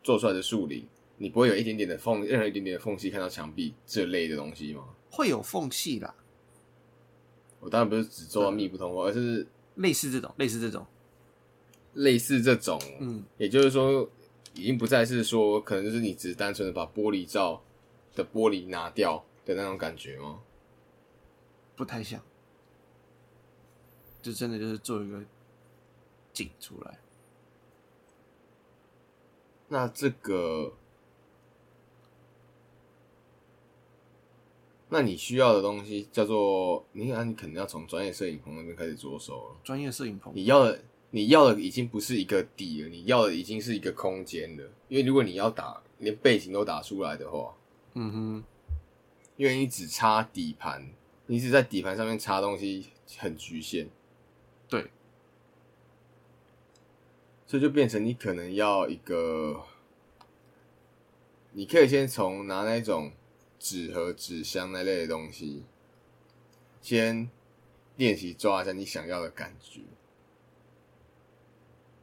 [0.02, 0.84] 做出来的树林，
[1.18, 4.82] 你不会有一点点的缝，任何一点点的缝隙看到墙壁这类的东西吗？
[5.08, 6.12] 会有缝隙啦，
[7.60, 9.46] 我当然不是只做到密不通风，而是
[9.76, 10.84] 类似这种，类似这种，
[11.94, 14.10] 类似这种，嗯，也就是说，
[14.54, 17.62] 已经不再是说可能就是你只是单纯的把玻璃罩
[18.16, 20.40] 的玻璃拿掉的那种感觉吗？
[21.76, 22.20] 不太像，
[24.20, 25.22] 就真的就是做一个
[26.32, 26.98] 景出来。
[29.68, 30.72] 那这个，
[34.88, 39.56] 那你需要的东西叫做，你看，你肯定要从专业摄影棚那边开始着手了。
[39.62, 44.64] 专业摄影棚，你要的，你要的已经不是一个底了，你要的已经是一个空间了。
[44.88, 47.54] 因为如果你要打连背景都打出来的话，
[47.92, 48.44] 嗯哼，
[49.36, 50.88] 因为你只插底盘，
[51.26, 52.86] 你只在底盘上面插东西
[53.18, 53.88] 很局限，
[54.66, 54.90] 对，
[57.48, 59.62] 所以就变成你可能要一个，
[61.52, 63.10] 你可以先从拿那种
[63.58, 65.64] 纸和、纸箱那类的东西，
[66.82, 67.30] 先
[67.96, 69.80] 练习抓一下你想要的感觉，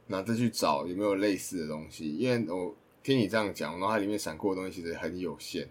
[0.08, 2.16] 然后再去找有没有类似的东西。
[2.16, 5.68] 因为我听你这样讲，然后它里面闪过的东西其实很有限，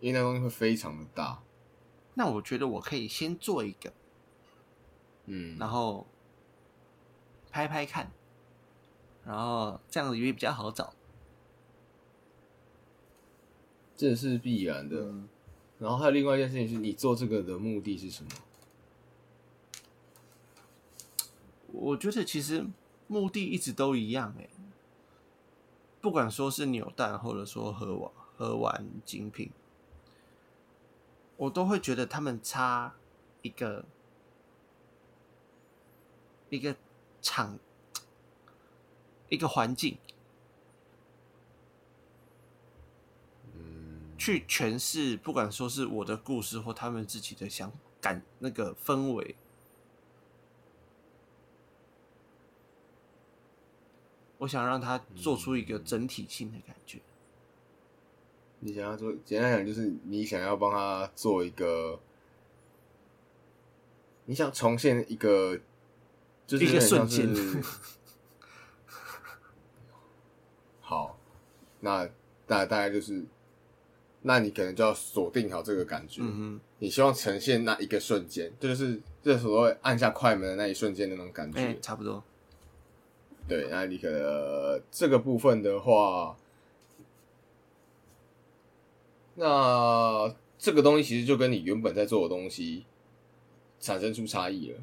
[0.00, 1.42] 因为那东西会非常的大。
[2.14, 3.92] 那我觉得我可以先做一个，
[5.26, 6.06] 嗯，然后
[7.56, 8.12] 拍拍看，
[9.24, 10.92] 然后这样子也比较好找。
[13.96, 15.06] 这是必然的。
[15.06, 15.26] 嗯，
[15.78, 18.30] 然后还有另外一件事情是，你做这个的目的是什么？
[21.72, 22.66] 我觉得其实
[23.06, 24.50] 目的一直都一样哎，
[26.02, 29.50] 不管说是扭蛋或者说喝完喝完精品，
[31.38, 32.94] 我都会觉得他们差
[33.40, 33.86] 一个
[36.50, 36.76] 一个
[37.26, 37.58] 场
[39.28, 39.98] 一个环境
[43.52, 49.34] 嗯，去诠释，不管说是我的故事或他们自己的想感那个氛围。
[54.38, 57.00] 我想让他做出一个整体性的感觉。
[58.60, 61.98] 你想要做，简单讲就是你想要帮他做一个，
[64.26, 65.58] 你想重现一个，
[66.46, 67.28] 就是一个瞬间
[70.80, 71.18] 好，
[71.80, 72.08] 那
[72.46, 73.24] 大大概就是，
[74.22, 76.20] 那你可能就要锁定好这个感觉。
[76.22, 81.58] 嗯你希望呈现那一个瞬间，这就是这所谓按下快门的那一瞬间的那种感，觉。
[81.58, 82.22] 哎、差不多。
[83.48, 86.36] 对，那你可能这个部分的话，
[89.36, 92.84] 那这个东西其实就跟你原本在做的东西
[93.80, 94.78] 产生出差异了。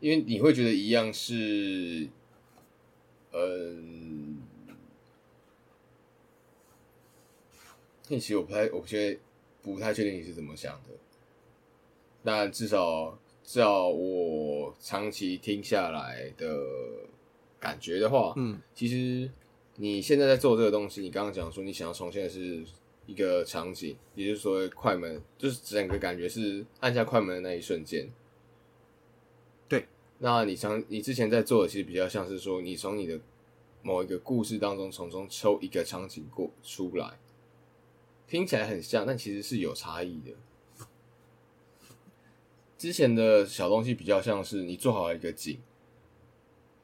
[0.00, 2.08] 因为你会觉得一样是，
[3.32, 4.38] 嗯，
[8.08, 9.18] 那其实我不太，我现在
[9.62, 10.90] 不太确定你是怎么想的。
[12.22, 16.58] 但至少，至少我我长期听下来的
[17.60, 19.30] 感觉的话，嗯，其实
[19.76, 22.64] 你现在在做这个东西，你刚刚讲说你想要重现的是
[23.06, 28.08] 一个场景，也就是说快门，就是整个感觉是按下快门的那一瞬间。
[30.18, 33.20] 对，那你常你之前在做的，其实比较像是说，你从你的
[33.82, 37.18] 某一个故事当中从中抽一个场景过出来，
[38.26, 40.32] 听起来很像，但其实是有差异的。
[42.78, 45.58] 之前的小东西比较像是你做好了一个景，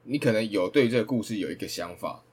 [0.05, 2.25] 你可能有对这个故事有一个想法，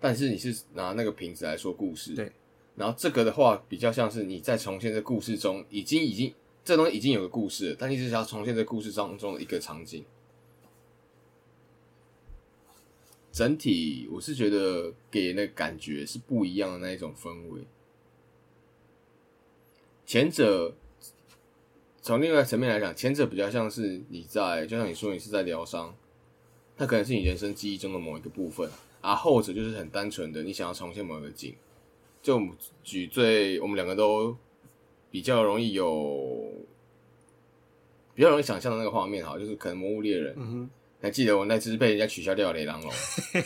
[0.00, 2.32] 但是你是拿那个瓶子来说故事，对。
[2.76, 10.04] 然后这个的话比较像是你在重现这故事中已经已经这东西已经有个故事了，但你只是要重现这故事当中的一个场景。
[13.34, 17.62] 整体我是觉得给人的感觉是不一样的那一种氛围，
[20.06, 20.72] 前者。
[22.00, 25.96] 从另外层面来讲，前者比较像是你在，就像你说你是在疗伤，
[26.76, 28.68] 它可能是你人生记忆中的某一个部分；
[29.00, 31.54] 而后者就是很单纯的，你想要重现某一个景。
[32.20, 32.38] 就
[32.82, 34.36] 举最我们两个都
[35.10, 36.52] 比较容易有
[38.14, 40.34] 比较容易想象的那个画面，哈，就是可能《魔物猎人》。
[40.36, 40.68] 嗯，
[41.04, 42.90] 还记得我那只被人家取消掉的雷狼龙，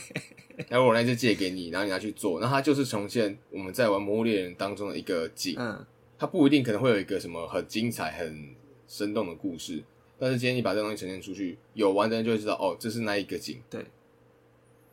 [0.71, 5.57] 然后我那只借给你，然后你拿去做，那它就是重现我们在玩《魔物猎人》当中的一个景。
[5.59, 5.85] 嗯。
[6.17, 8.55] 它不一定可能会有一个什么很精彩、很
[8.87, 9.83] 生动的故事，
[10.21, 13.61] 但是今天你把这东西呈现出去，有玩的人就会知道，哦，这是那一个景。
[13.69, 13.85] 对，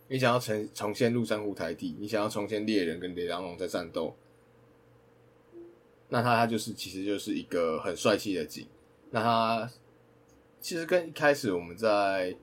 [0.07, 4.15] 你想要重重现陆山湖台地，你想要重现猎人跟雷狼龙在战斗，
[6.09, 8.65] 那它它就是其实就是一个很帅气的景。
[9.11, 9.71] 那它
[10.59, 12.35] 其实跟一开始我们在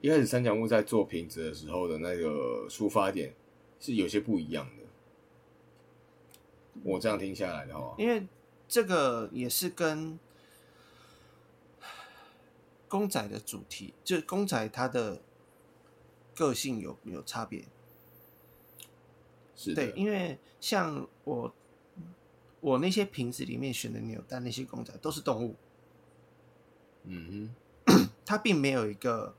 [0.00, 3.34] 一开始三角木在做瓶子的时候的那个出发点
[3.78, 4.84] 是有些不一样的。
[6.82, 8.26] 我这样听下来的话，因为
[8.66, 10.18] 这个也是跟
[12.88, 15.20] 公仔的主题，就是公仔它的
[16.34, 17.64] 个性有有差别。
[19.54, 21.54] 是对，因为像我
[22.60, 25.54] 我那些瓶子里面选的扭蛋那些公仔都是动物，
[27.04, 27.52] 嗯
[27.84, 29.34] 哼，它并没有一个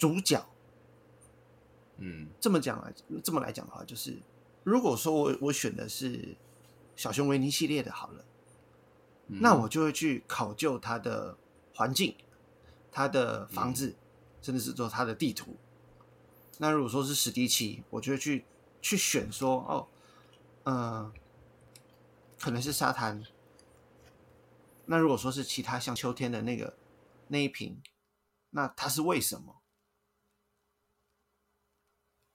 [0.00, 0.44] 主角。
[1.98, 4.18] 嗯，这么讲来，这么来讲的话，就是。
[4.62, 6.36] 如果说我我选的是
[6.94, 8.24] 小熊维尼系列的，好了，
[9.26, 11.36] 那我就会去考究它的
[11.74, 12.14] 环境、
[12.92, 13.96] 它的房子，
[14.42, 15.56] 甚至是说它的地图。
[16.58, 18.44] 那如果说是史迪奇，我就会去
[18.82, 19.88] 去选说，哦，
[20.64, 21.12] 嗯，
[22.38, 23.24] 可能是沙滩。
[24.84, 26.76] 那如果说是其他像秋天的那个
[27.28, 27.80] 那一瓶，
[28.50, 29.59] 那它是为什么？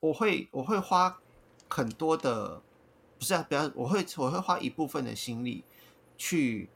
[0.08, 1.20] 我会我会花。
[1.68, 2.62] 很多的
[3.18, 5.64] 不是啊，比较我会我会花一部分的心力
[6.16, 6.70] 去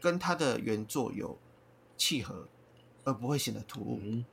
[0.00, 1.38] 跟他的原作有
[1.98, 2.48] 契合，
[3.04, 4.24] 而不会显得突兀。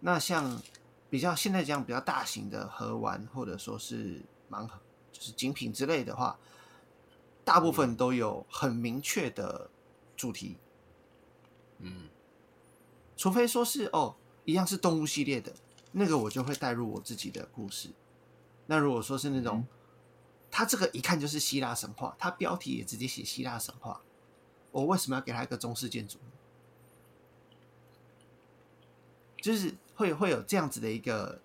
[0.00, 0.60] 那像
[1.08, 4.80] 比较现在这样比较大型的盒玩或者说是盲盒，
[5.12, 6.36] 就是精品之类的话，
[7.44, 9.70] 大部分都有很明确的
[10.16, 10.56] 主题。
[11.78, 12.08] 嗯，
[13.16, 15.54] 除非说是哦，一样是动物系列的。
[15.92, 17.90] 那个我就会带入我自己的故事。
[18.66, 19.64] 那如果说是那种，
[20.50, 24.00] 他这个一看就是希腊神话，他标题也直接写希腊神话，
[24.72, 26.18] 我为什么要给他一个中式建筑？
[29.40, 31.40] 就是会会有这样子的一个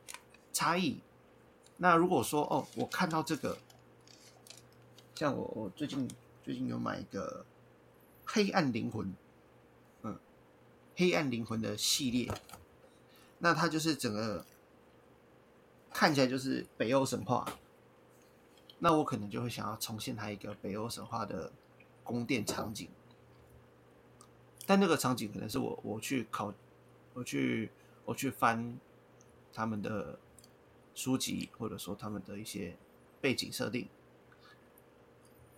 [0.52, 1.00] 差异。
[1.78, 3.58] 那如果说哦，我看到这个，
[5.16, 6.10] 像我我最近
[6.44, 7.46] 最近有买一个
[8.26, 9.14] 黑暗灵魂，
[10.02, 10.18] 嗯，
[10.96, 12.32] 黑暗灵魂的系列。
[13.44, 14.46] 那它就是整个
[15.92, 17.44] 看起来就是北欧神话，
[18.78, 21.52] 那我可能就会想要重现它一个北欧神话的
[22.04, 22.88] 宫殿场景，
[24.68, 26.54] 但那个场景可能是我我去考，
[27.16, 27.72] 我去
[28.06, 28.78] 我去翻
[29.52, 30.20] 他们的
[30.94, 32.78] 书籍，或者说他们的一些
[33.20, 33.90] 背景设定，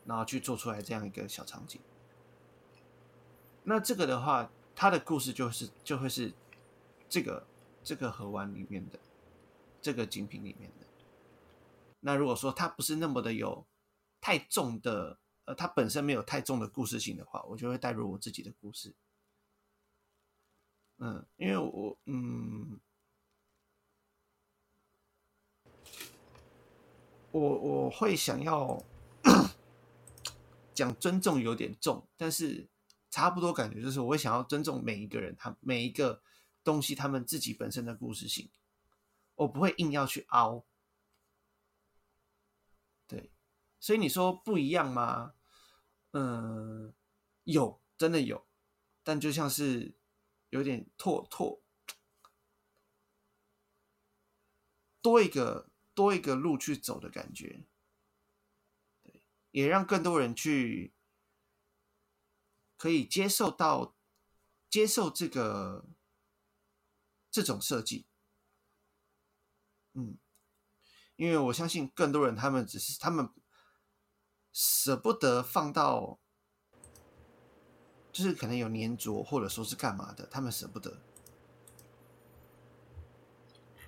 [0.06, 1.82] 然后去做出来这样一个小场景。
[3.64, 6.32] 那这个的话，它的故事就是就会是
[7.10, 7.46] 这个。
[7.84, 8.98] 这个盒玩里面的
[9.82, 10.88] 这个精品里面的，
[12.00, 13.66] 那如果说它不是那么的有
[14.22, 18.96] 太重的，呃，它本身没有太重的故事性的话，我就会带入我自己的故事。
[21.00, 22.80] 嗯，因为我嗯，
[27.32, 28.82] 我我会想要
[30.74, 32.70] 讲尊重有点重，但是
[33.10, 36.22] 差不多感觉就是我会想要尊重每一个人，他每一个。
[36.64, 38.50] 东西他们自己本身的故事性，
[39.36, 40.66] 我不会硬要去凹。
[43.08, 43.32] 对，
[43.80, 45.36] 所以你说不一样吗？
[46.12, 46.94] 嗯，
[47.44, 48.48] 有，真的有。
[49.04, 49.98] 但就像是
[50.50, 51.62] 有点拓拓
[55.02, 57.66] 多一个多一个路去走的感觉，
[59.04, 60.94] 对，也让更多人去
[62.78, 63.94] 可以接受到
[64.70, 65.86] 接受这个
[67.34, 68.06] 这种设计，
[69.94, 70.18] 嗯，
[71.18, 73.28] 因为我相信更多人他们只是他们
[74.54, 76.20] 舍不得放到。
[78.12, 81.02] 就是可能有粘着，或者说是干嘛的，他们舍不得。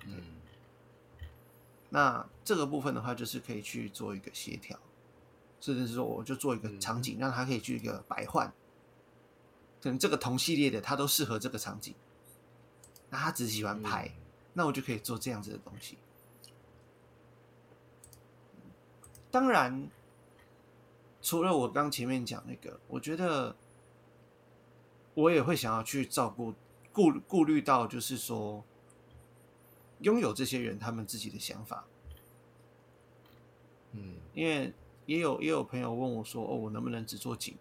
[0.04, 0.20] 嗯，
[1.90, 4.76] 那这个部分的话，就是可以去做一个协调，
[5.60, 8.52] 甚至是说，我就做一个场景，让他可以去一个白换。
[9.80, 11.94] 可能这个同系列的，它都适合这个场景。
[13.10, 14.10] 那他只喜欢拍，
[14.52, 15.98] 那我就可以做这样子的东西。
[19.30, 19.88] 当然，
[21.20, 23.56] 除了我刚前面讲那个，我觉得。
[25.16, 26.52] 我也会想要去照顾
[26.92, 28.62] 顾顾虑到，就是说
[30.00, 31.86] 拥有这些人他们自己的想法，
[33.92, 34.74] 嗯，因为
[35.06, 37.56] 也有也有朋友问我说：“哦，我能不能只做景？”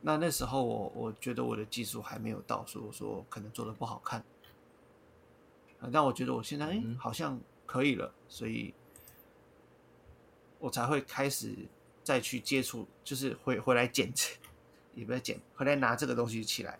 [0.00, 4.24] 那那时候我我觉得我的技术还没有到，所以我说可能做的不好看。
[5.92, 8.74] 但我觉得我现在哎好像可以了，所以
[10.58, 11.54] 我才会开始。
[12.02, 14.10] 再去接触，就是回回来捡，
[14.94, 16.78] 也不要捡，回来拿这个东西起来。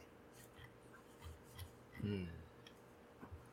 [2.00, 2.26] 嗯，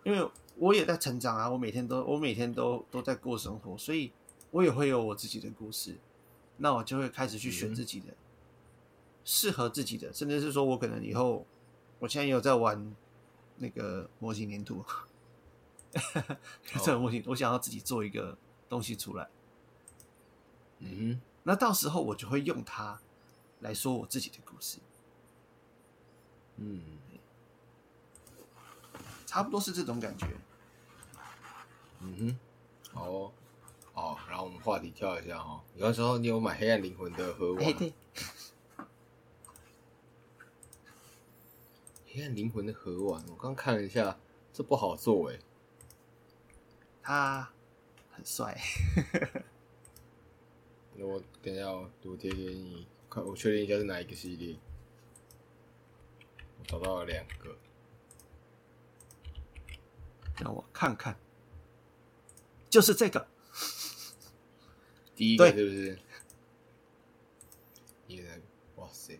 [0.03, 4.11] 因为我也在成长啊，我每天都我每天都都在过生活，所以
[4.49, 5.97] 我也会有我自己的故事。
[6.55, 8.07] 那我就会开始去选自己的
[9.27, 11.45] 适合自己的，甚至是说我可能以后，
[11.99, 12.95] 我现在也有在玩
[13.57, 14.85] 那个模型粘土，
[16.81, 18.37] 这个模型我想要自己做一个
[18.69, 19.27] 东西出来。
[20.79, 21.19] 嗯。
[21.43, 23.01] 那到时候我就会用它
[23.59, 24.77] 来说我自己的故事，
[26.55, 26.81] 嗯，
[29.25, 30.25] 差不多是这种感觉。
[31.99, 32.39] 嗯哼，
[32.93, 33.31] 好哦，
[33.93, 35.61] 好，然后我们话题跳一下哈。
[35.75, 37.63] 有的时候你有买《黑暗灵魂》的盒玩？
[37.65, 37.91] 哎，对，
[42.17, 44.19] 《黑暗灵魂》的盒玩，我刚看了一下，
[44.51, 45.39] 这不好做哎。
[47.03, 47.53] 他
[48.09, 48.59] 很帅。
[50.95, 51.87] 那我等一下我
[52.17, 54.57] 贴给你看，我确定一下是哪一个系列。
[56.57, 57.55] 我找到了两个，
[60.41, 61.15] 让我看看，
[62.67, 63.27] 就是这个，
[65.15, 65.99] 第一个是不是？
[68.07, 68.27] 一个，
[68.77, 69.19] 哇塞！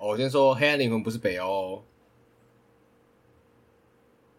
[0.00, 1.84] 哦，我先说，黑暗灵魂不是北欧，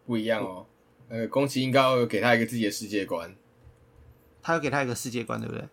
[0.04, 0.66] 不一样哦。
[1.08, 3.32] 那个宫崎英高有给他一个自己的世界观，
[4.42, 5.64] 他有给他一个世界观，对不对？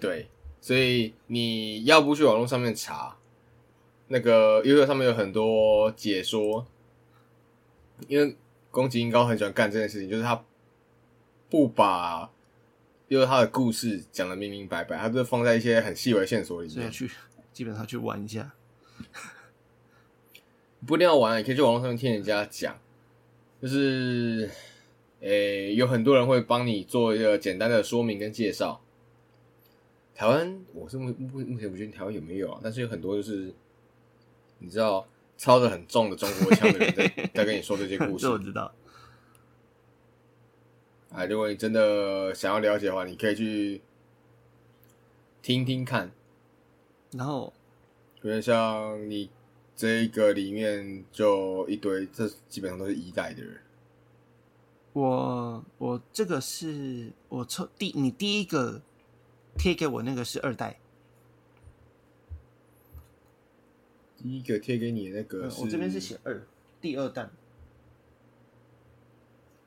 [0.00, 0.28] 对，
[0.60, 3.16] 所以你要不去网络上面查，
[4.08, 6.66] 那个 YouTube 上面有很多解说，
[8.08, 8.36] 因为
[8.72, 10.44] 宫崎英高很喜欢干这件事情，就是他
[11.48, 12.28] 不把，
[13.06, 17.08] 因为他的故事讲的明明白白，他都放在一些很细微线索里面去，
[17.60, 18.54] 基本上去玩一下，
[20.86, 22.80] 不一定要玩，也可以去网络上面听人家讲，
[23.60, 24.48] 就是，
[25.20, 28.80] 诶，有很多人会帮你做一个简单的说明跟介绍。
[30.14, 33.52] 台湾，我是目目目前不确定台湾有没有啊，但是有很多就是
[34.60, 35.06] 你知道
[35.36, 38.72] 操着很重的中国腔的人在 在跟你说这些故事，我知道。
[41.10, 43.82] 哎，如果你真的想要了解的话，你可以去
[45.42, 46.10] 听听看。
[47.12, 47.52] 然后，
[48.22, 49.30] 有点像你
[49.74, 53.60] 这个里面就一堆，这基本上都是一代的人。
[54.92, 58.82] 我我这个是我抽第你第一个。
[59.58, 60.78] 贴给我那个是二代，
[64.16, 66.46] 第一个贴给你那个，我这边是写二，
[66.80, 67.30] 第二弹。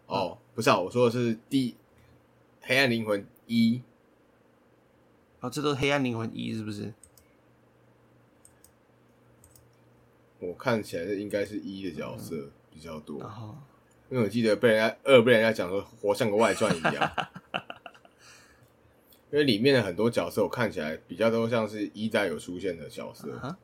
[0.07, 1.75] 哦，不是啊，我说的是第
[2.61, 3.81] 黑暗灵魂一。
[5.41, 6.93] 哦，这都是黑暗灵魂一，是不是？
[10.47, 13.55] 我看起来应该是一的角色比较多，然后
[14.09, 17.11] 因为我记得被人家二被人家讲说活像个外传一样。
[19.31, 23.57] 因为里面的很多角色，我看起来比较都像是一代有出现的角色。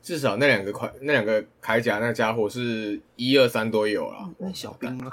[0.00, 4.34] 至少那两个铠那两个铠甲那家伙是一二三都有了。
[4.38, 5.10] 那小兵吗？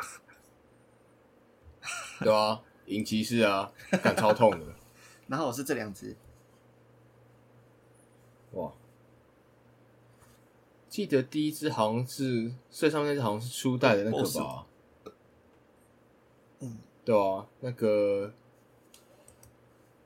[2.23, 3.69] 对啊，银骑士啊，
[4.01, 4.65] 敢超痛的。
[5.27, 6.15] 然后我是这两只。
[8.55, 8.71] 哇！
[10.89, 14.65] 记得第一只好像是最上面那只好像是初代的那个吧？
[16.59, 16.77] 嗯。
[17.03, 18.33] 对啊，那个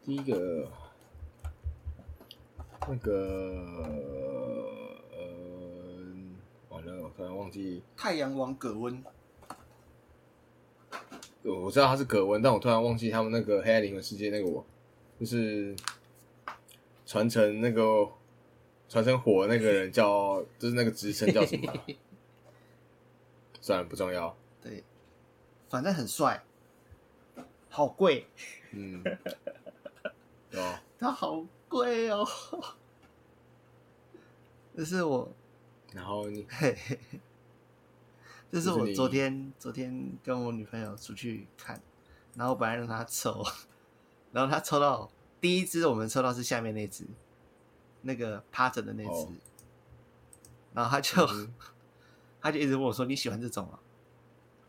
[0.04, 0.68] 第一个
[2.88, 3.14] 那个
[5.14, 5.24] 呃，
[6.70, 9.02] 完了，我突然忘记，太阳王葛温，
[11.44, 14.66] 我我知道他是葛温，但我突然忘记他们那个黑暗灵魂世界那个我，
[15.20, 15.76] 就是
[17.06, 18.10] 传承那个
[18.90, 21.86] 传承火那个人叫， 就是那个职称叫什么啊？
[23.62, 24.36] 算了，不重要。
[24.62, 24.84] 对，
[25.70, 26.44] 反正很帅，
[27.70, 28.28] 好贵，
[28.72, 29.04] 嗯？
[31.00, 32.28] 他好贵哦。
[34.76, 35.32] 这是我，
[35.94, 36.46] 然后你？
[36.50, 37.20] 嘿嘿嘿，
[38.52, 41.82] 这是我昨天昨天跟我女朋友出去看，
[42.36, 43.46] 然后本来让她抽，
[44.32, 47.06] 然后她抽到第一只，我们抽到是下面那只，
[48.02, 49.34] 那个趴着的那只，哦
[50.74, 51.54] 然后他就、 嗯
[52.42, 53.78] 她就一直问我说：“你喜欢这种啊？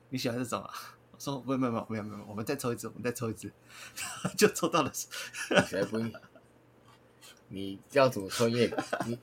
[0.09, 0.73] 你喜欢这种啊？”
[1.13, 3.53] 我说：“不，没有没有没有没有，我们再抽一只，我们再抽一只。
[4.37, 6.13] ”就抽到了，才不会，
[7.47, 8.77] 你要怎么抽你也
[9.07, 9.19] 你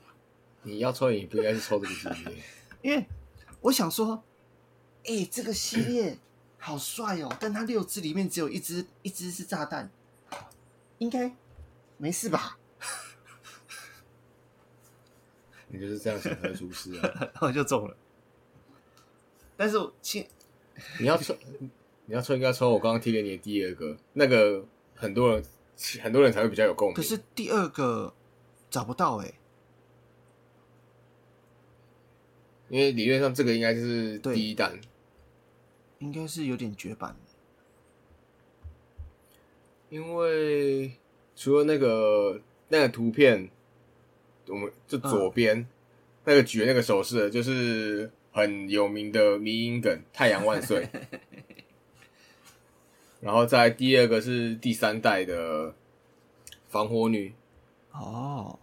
[0.62, 2.42] 你要抽，你不应该是抽这个系列。
[2.80, 3.06] 因为
[3.60, 4.22] 我想说，
[5.04, 6.18] 哎、这个系列
[6.58, 9.90] 好帅哦，但它六只里面只有一只，一只是炸弹，
[10.96, 11.36] 应该
[11.98, 12.56] 没事吧？
[15.68, 17.14] 你就是这样想才会出事啊！
[17.20, 17.96] 然后就中了。
[19.56, 20.26] 但是我亲，
[21.00, 21.36] 你要抽，
[22.06, 24.64] 你要抽应该抽我刚刚贴给你的第二个，那个
[24.94, 25.44] 很多人
[26.02, 26.94] 很多人才会比较有共鸣。
[26.94, 28.14] 可是第二个
[28.70, 29.34] 找不到哎、
[32.68, 34.80] 因为理论上这个应该就是第一弹，
[35.98, 37.16] 应该是有点绝版。
[39.90, 40.92] 因为
[41.34, 43.50] 除了那个那个图片，
[44.48, 45.66] 我们就左边、
[46.24, 50.88] 那个举的那个手势的，就是很有名的迷音梗“太阳万岁
[53.20, 55.74] ”。然后再第二个是第三代的
[56.68, 57.34] 防火女，
[57.92, 58.56] 哦，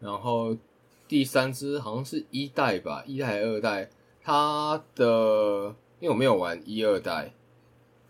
[0.00, 0.56] 然后
[1.06, 3.90] 第三只好像是一代吧，一代还是二代？
[4.22, 7.34] 它的因为我没有玩一二代，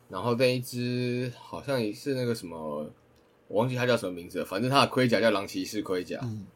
[0.08, 2.88] 然后那一只好像也是那个什么，
[3.52, 6.18] 我忘记他叫什么名字了，反正他的盔甲叫狼骑士盔甲。
[6.22, 6.46] 嗯，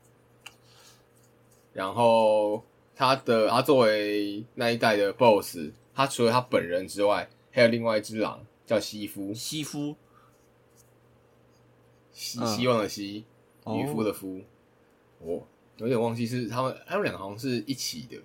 [1.74, 9.94] 然后他的他作为那一代的 BOSS，他除了他本人之外，还有另外一只狼叫西夫，西夫
[12.12, 13.26] 希嗯希望的希，
[13.64, 14.40] 哦渔夫的夫。
[15.18, 18.16] 我有点忘记是他们，他们两个好像是一起的，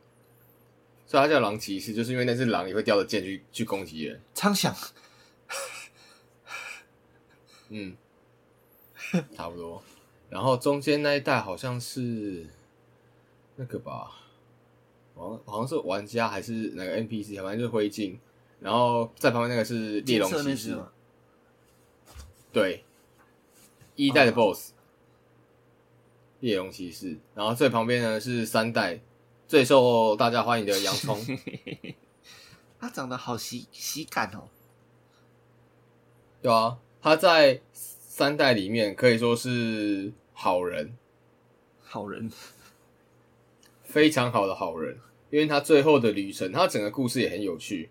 [1.06, 4.22] 所以他叫狼骑士，就是因为那只狼也会叼着剑去去攻击人。
[4.34, 4.74] 苍响，
[7.68, 7.98] 嗯，
[9.36, 9.82] 差不多。
[10.30, 12.48] 然后中间那一代好像是
[13.56, 14.12] 那个吧，
[15.14, 18.18] 好像好像是玩家还是哪个 NPC，反正就是灰烬。
[18.60, 20.78] 然后在旁边那个是猎龙骑士？
[22.54, 22.86] 对，
[23.96, 24.72] 一代的哦 BOSS，、
[26.42, 27.18] 猎龙骑士。
[27.34, 29.02] 然后最旁边呢是三代
[29.48, 31.20] 最受大家欢迎的洋葱，
[32.80, 34.48] 他长得好喜喜感哦。
[36.42, 37.62] 对啊，他在
[38.22, 40.96] 三代里面可以说是好人，
[41.84, 42.30] 好人，
[43.82, 44.96] 非常好的好人，
[45.32, 47.90] 因为他最后的旅程，他整个故事也很有趣。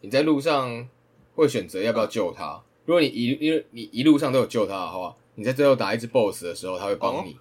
[0.00, 0.88] 你在路上
[1.34, 2.62] 会选择要不要救他。
[2.86, 7.36] 如果你一因为你一路上都有救他的话，你在最后打一只 BOSS 的时候，他会帮你。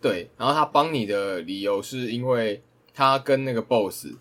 [0.00, 2.62] 对，然后他帮你的理由是因为
[2.94, 4.14] 他跟那个 BOSS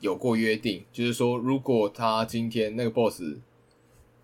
[0.00, 3.36] 有过约定，就是说如果他今天那个 BOSS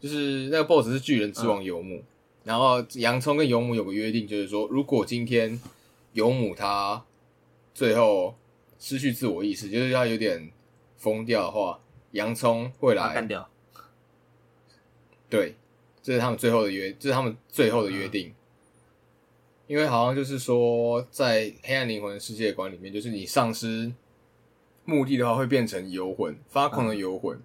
[0.00, 2.02] 就是那个 BOSS 是巨人之王游牧，
[2.42, 5.60] 然后洋葱跟游牧有个约定，就是说如果今天
[6.14, 7.04] 游牧他
[7.74, 8.34] 最后
[8.78, 10.50] 失去自我意识，就是他有点
[10.96, 11.78] 疯掉的话，
[12.12, 13.48] 洋葱会来干掉。
[15.28, 15.54] 对，
[16.02, 18.34] 这是他们最后的约，这是他们最后的约定。
[19.66, 23.92] 因为好像就是说，在黑暗灵魂世界观里面，就是你丧失
[24.84, 27.40] 目的的话，会变成游魂，发狂的游魂。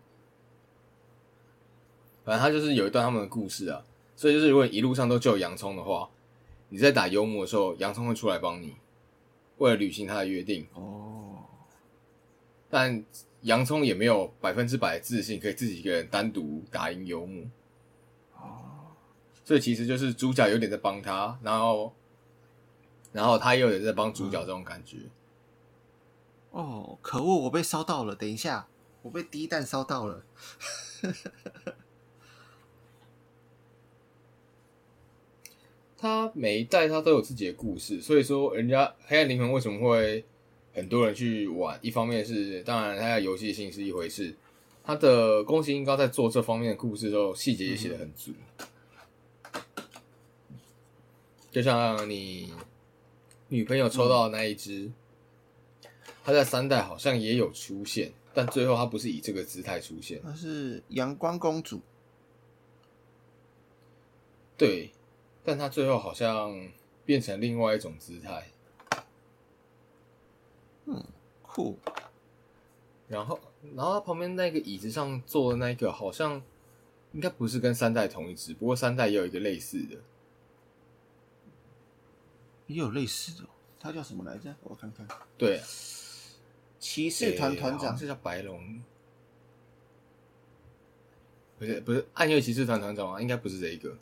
[2.26, 6.10] 反正他就是有一段他们的故事啊，所以就是如果一路上都救洋葱的话，
[6.70, 8.76] 你在打幽魔的时候，洋葱会出来帮你，
[9.60, 10.66] 为了履行他的约定。
[10.74, 11.44] 哦，
[12.68, 13.06] 但
[13.42, 17.48] 洋葱也没有百分之百自信，可以自己一个人单独打赢游牧。
[18.34, 18.90] 哦，
[19.44, 21.94] 所以其实就是主角有点在帮他，然后，
[23.12, 24.98] 然后他也有点在帮主角这种感觉。
[26.50, 28.16] 哦，可恶，我被烧到了！
[28.16, 28.68] 等一下，
[29.04, 30.24] 我被第一弹烧到了。
[35.98, 40.24] 他每一代他都有自己的故事，所以说人家黑暗灵魂为什么会
[40.74, 41.80] 很多人去玩？
[41.82, 44.36] 一方面是当然它的游戏性是一回事，
[44.84, 48.32] 他的宫崎英高在做这方面的故事的时候，细节也写的很足。
[51.52, 52.52] 就像你
[53.48, 54.92] 女朋友抽到的那一只，
[56.22, 60.22] 他在三代好像也有出现，但最后他不是以这个姿态出现。
[60.22, 61.80] 他是阳光公主，
[64.58, 64.92] 对，
[65.46, 66.70] 但他最后好像
[67.06, 68.48] 变成另外一种姿态。
[71.42, 71.78] 酷，
[73.08, 73.40] 然后，
[73.76, 76.42] 然后他旁边那个椅子上坐的那个，好像
[77.14, 79.96] 应该不是跟三代同一只，不过三代也有一个类似的。
[82.68, 84.54] 也有类似的哦，她叫什么来着？
[84.64, 85.62] 我看看，对，
[86.78, 88.82] 骑士团团长诶好像是叫白龙，
[91.58, 93.22] 不是不是暗夜骑士团团长吗？
[93.22, 93.96] 应该不是这一个，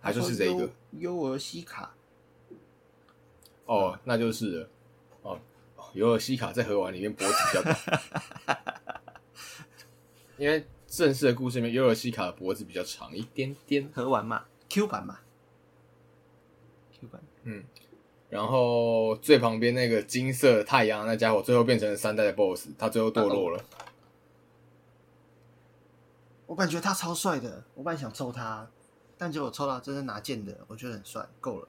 [0.00, 1.94] 还说是这一个优优尔西卡，
[3.66, 4.68] 哦，那就是了
[5.22, 5.38] 哦，
[5.92, 7.76] 尤尔西卡在河丸里面脖子比较短，
[10.38, 13.90] 因为正式的故事里面，尤尔西卡的脖子比较长一点点。
[13.92, 15.18] 河玩嘛，Q 版嘛
[16.98, 17.64] ，Q 版，嗯，
[18.30, 23.62] 然后最旁边那个金色太阳那家伙，最后变成了三代的 BOSS，他最后堕落了。
[26.46, 28.70] 我感觉他超帅的，我本来想揍他，
[29.18, 31.68] 但结果抽到真的拿剑的，我觉得很帅，够了。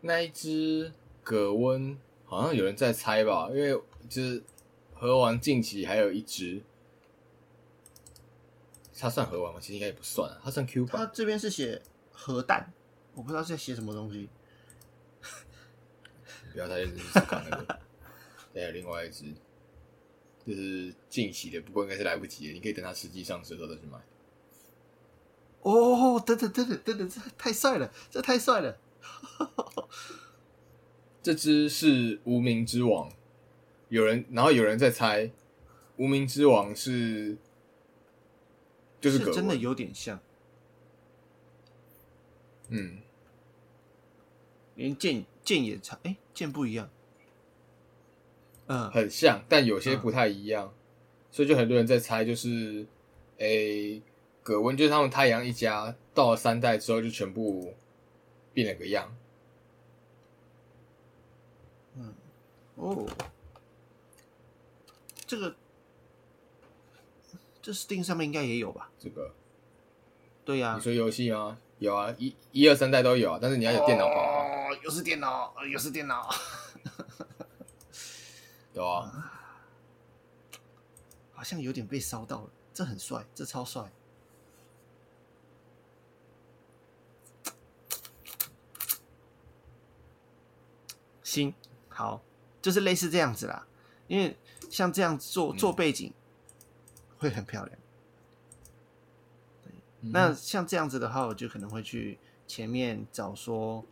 [0.00, 0.92] 那一只
[1.22, 4.42] 葛温好像有人在猜吧，因为就是
[4.94, 6.62] 河王近期还有一只，
[8.98, 9.60] 它算河王吗？
[9.60, 10.96] 其实应该也不算啊，它算 Q 版。
[10.96, 11.82] 他这边是写
[12.12, 12.72] 核弹，
[13.14, 14.28] 我不知道是在写什么东西。
[16.52, 17.78] 不要太认真去思考那个。
[18.54, 19.24] 还有另外一只，
[20.46, 22.52] 就是近期的，不过应该是来不及了。
[22.54, 23.98] 你可以等它实际上市的时候再去买。
[25.62, 28.78] 哦，等等等等等等，这太帅了，这太帅了。
[31.22, 33.10] 这只是无名之王，
[33.88, 35.30] 有人，然后有人在猜，
[35.96, 37.36] 无名之王是
[39.00, 40.18] 就是真的有点像，
[42.68, 42.98] 嗯，
[44.74, 46.90] 连剑剑也差，哎，剑不一样。
[48.66, 50.74] 嗯，很像，但有些不太一样，
[51.30, 52.84] 所以就很多人在猜，就是
[53.38, 54.02] 诶，
[54.42, 57.74] 葛温就是他们太阳一家到了三代之后就全部
[58.52, 59.16] 变了个样，
[62.74, 63.06] 哦，
[65.26, 65.54] 这个
[67.62, 68.90] 这 Steam 上面应该也有吧？
[68.98, 69.32] 这个
[70.44, 71.58] 对呀、你说游戏吗？
[71.78, 76.28] 有啊，一一二三代都有啊，但是你要有电脑版啊，哦，又是电脑，呃又是电脑，
[78.74, 79.32] 对啊，
[81.32, 82.50] 好像有点被烧到了。
[82.74, 83.92] 这很帅，这超帅。
[91.32, 91.54] 行，
[91.88, 92.20] 好，
[92.60, 93.66] 就是类似这样子啦。
[94.06, 94.36] 因为
[94.68, 96.12] 像这样做做背景
[97.16, 97.78] 会很漂亮。
[100.00, 103.82] 那像这样子的话，我就可能会去前面找说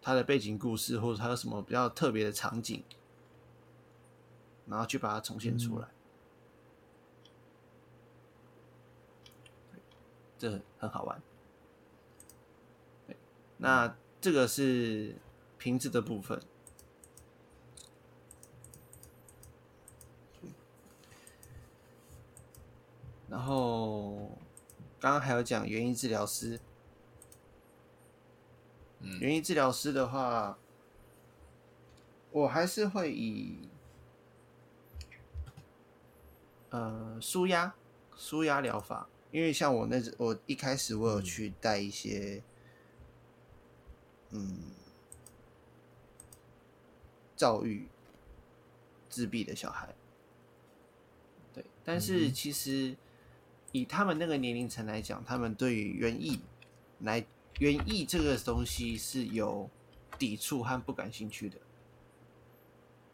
[0.00, 2.84] 它的背景故事，或者它有什么比较特别的场景，
[4.66, 5.88] 然后去把它重现出来。
[10.38, 11.20] 这很好玩。
[13.08, 13.16] 对
[13.56, 15.16] 那这个是
[15.64, 16.38] 瓶子的部分。
[23.30, 24.36] 然后
[25.00, 26.60] 刚刚还有讲园艺治疗师，
[29.00, 29.18] 嗯。
[29.20, 30.58] 园艺治疗师的话，
[32.30, 33.70] 我还是会以
[36.68, 37.74] 呃舒压
[38.14, 42.42] 舒压疗法，因为像我那只我一开始我有去带一些
[44.28, 44.58] 嗯
[47.44, 47.86] 躁郁
[49.10, 49.94] 自闭的小孩，
[51.52, 52.96] 对，但是其实
[53.70, 56.40] 以他们那个年龄层来讲，他们对于园艺
[57.00, 57.22] 来
[57.58, 59.68] 园艺这个东西是有
[60.18, 61.58] 抵触和不感兴趣的，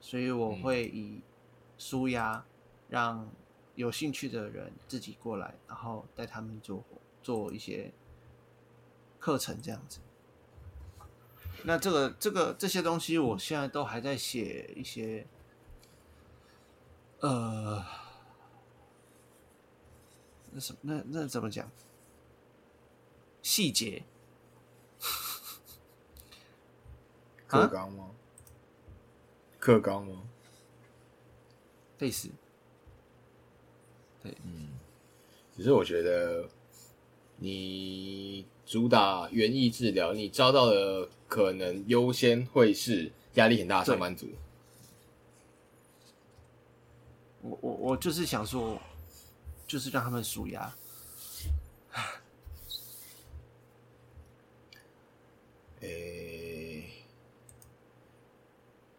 [0.00, 1.20] 所以我会以
[1.76, 2.44] 舒压
[2.88, 3.28] 让
[3.74, 6.84] 有兴趣的人自己过来，然后带他们做活
[7.20, 7.90] 做一些
[9.18, 9.98] 课程这样子。
[11.64, 15.26] 那这个这个这些东西，我现在都还在写一些，
[17.20, 17.84] 呃，
[20.52, 21.70] 那什么那那怎么讲？
[23.42, 24.02] 细节
[27.46, 28.10] 课纲吗？
[29.58, 30.22] 课纲吗？
[31.98, 32.28] 类似，
[35.56, 36.48] 只是我觉得
[37.36, 44.28] 你主打园艺治疗，你招到的可能优先会是压力很大的上班族。
[47.42, 48.80] 我我我就是想说，
[49.66, 50.72] 就是让他们数牙。
[55.80, 56.84] 诶、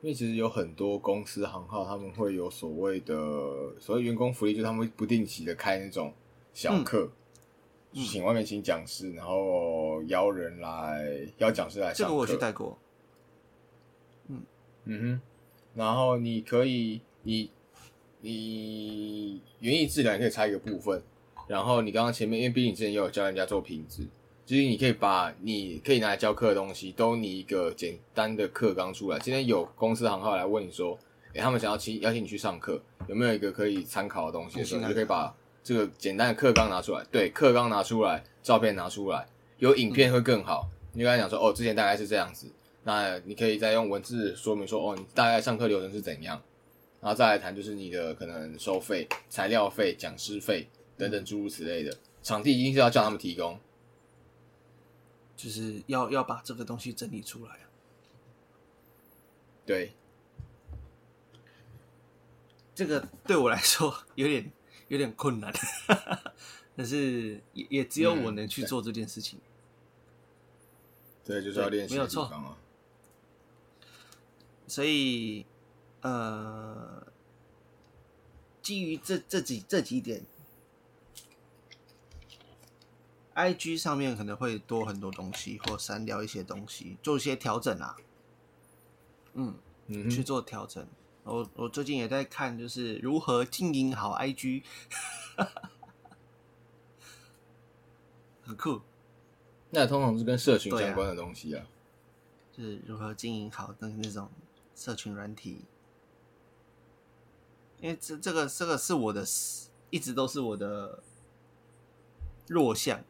[0.01, 3.15] 因为其实有很多公司行号，他们会有所谓的
[3.79, 6.13] 所谓员工福利，就是他们会不定期的开那种
[6.53, 7.11] 小课，嗯
[7.93, 12.03] 请外面请讲师，然后邀人来邀讲师来上课。
[12.03, 12.77] 这个我有去带过，
[14.29, 14.41] 嗯
[14.85, 15.21] 哼，
[15.75, 17.51] 然后你可以，你
[18.21, 21.01] 你园艺治疗可以拆一个部分，
[21.47, 24.07] 然后你刚刚前面，因为毕竟你之前也有教人家做品质，
[24.45, 29.19] 就是你可以把你可以拿来教课的东西，都拟一个简单的课纲出来。
[29.19, 30.97] 今天有公司行号来问你说，
[31.33, 39.27] 诶、他们想要请邀请你去上课，有没有一个可以参考的东西的时候，你就可以把这个简单的课纲拿出来，对，课纲拿出来，照片拿出来，
[39.59, 40.69] 有影片会更好。
[40.93, 42.51] 你就跟他讲说，哦，之前大概是这样子，
[42.83, 46.41] 那你可以再用文字说明说，哦，你大概上课流程是怎样，
[46.99, 53.59] 然后再来谈就是你的可能收费、材料费、讲师费等等诸如此类的，场地一定是要叫他们提供。
[55.37, 57.65] 就是要要把这个东西整理出来啊。
[59.65, 59.93] 对，
[62.75, 64.51] 这个对我来说有点
[64.91, 65.53] 有点困难，
[66.75, 69.39] 但是也也只有我能去做这件事情。
[71.23, 72.57] 对，就是要练习的没有错。
[74.67, 75.45] 所以，
[76.01, 77.07] 呃，
[78.61, 80.25] 基于这这几这几点
[83.33, 87.95] ，IG 上面可能会多很多东西，或删掉一些东西，做一些调整啊。
[89.35, 89.55] 嗯，
[89.87, 90.85] 嗯，去做调整。
[91.23, 94.63] 我我最近也在看，就是如何经营好 IG，
[98.43, 98.81] 很酷。
[99.69, 101.65] 那通常是跟社群相关的东西啊。
[102.51, 104.29] 就是如何经营好的那种
[104.75, 105.61] 社群软体，
[107.79, 109.25] 因为这这个这个是我的，
[109.89, 111.01] 一直都是我的
[112.47, 113.01] 弱项。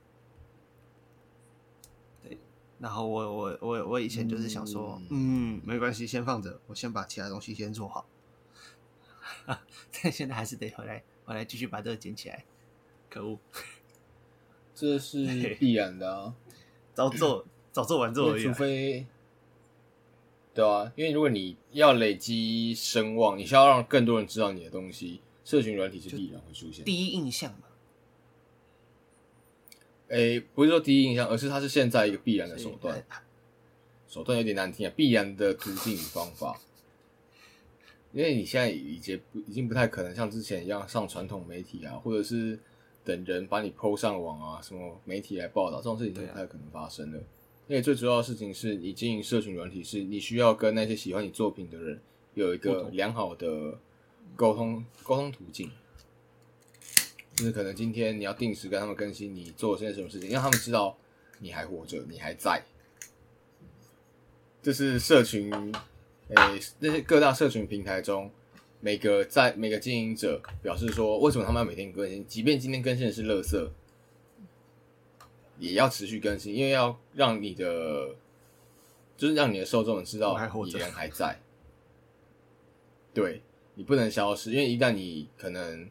[2.81, 8.07] 对，然后我我我我以前就是想说，嗯没关系，先放着，我先把其他东西先做好。
[10.01, 12.43] 但现在还是得回来回来继续把这个捡起来，
[13.09, 13.37] 可恶，
[14.73, 16.33] 这是 必然的啊。
[16.93, 18.53] 早做早做晚做而已、除啊。
[18.53, 19.05] 非，
[20.53, 26.83] 对啊，因为如果你要累积声望，你需要让更多人知道你的东西，社群软体是必然会出现。
[26.83, 27.67] 第一印象嘛，
[30.11, 33.03] 诶、不是说第一印象，而是它是现在一个必然的手段。
[34.07, 36.59] 手段有点难听啊，必然的途径与方法。
[38.11, 42.59] 因为你现在已经不已经不太可能像之前一样上传统媒体啊，或者是
[43.05, 47.17] 等人把你 PO 上网啊，什么媒体来报道，这种事情不太可能发生的。
[47.67, 52.01] 因为最主要的事情是你经营社群软体，是你需要跟那些喜欢你作品的人
[52.33, 53.79] 有一个良好的
[54.35, 55.71] 沟通沟通途径。
[57.41, 60.95] 就是可能今天你要定时跟他们更新你做了些什么事情，让他们知道
[61.39, 62.63] 你还活着，你还在。
[64.61, 65.51] 这是社群，
[66.27, 66.35] 诶、
[66.77, 68.29] 那些各大社群平台中，
[68.79, 72.23] 每个在每个经营者表示说，为什么他们要每天更新？
[72.27, 73.67] 即便今天更新的是垃圾，
[75.57, 78.15] 也要持续更新，因为要让你的，
[79.17, 81.39] 就是让你的受众们知道你人还在。
[83.15, 83.41] 对
[83.73, 85.89] 你不能消失，因为一旦你可能，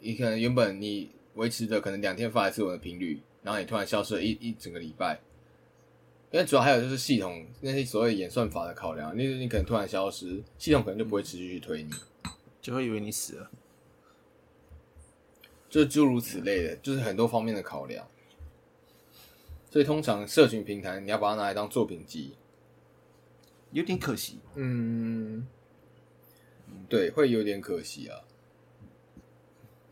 [0.00, 5.20] 你可能原本你维持的可能两天发一次文的频率，然后你突然消失了一一整个礼拜，
[6.30, 11.90] 因为主要还有就是系统那些所谓演算法的考量，你你可能突然消失，系统可能就不会持续去推你，
[12.60, 13.50] 就会以为你死了。
[15.68, 18.06] 就诸如此类的，就是很多方面的考量。
[19.70, 22.34] 所以通常社群平台你要把它拿来当作品集，
[23.70, 24.40] 有点可惜。
[24.56, 25.46] 嗯，
[26.88, 28.18] 对，会有点可惜啊。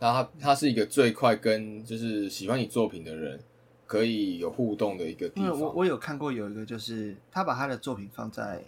[0.01, 3.40] 那他他是一个最快跟就是喜欢你作品的人
[3.86, 5.74] 可以有互动的一个地因为我方。
[5.74, 8.62] 我有看过有一个，就是他把他的作品放在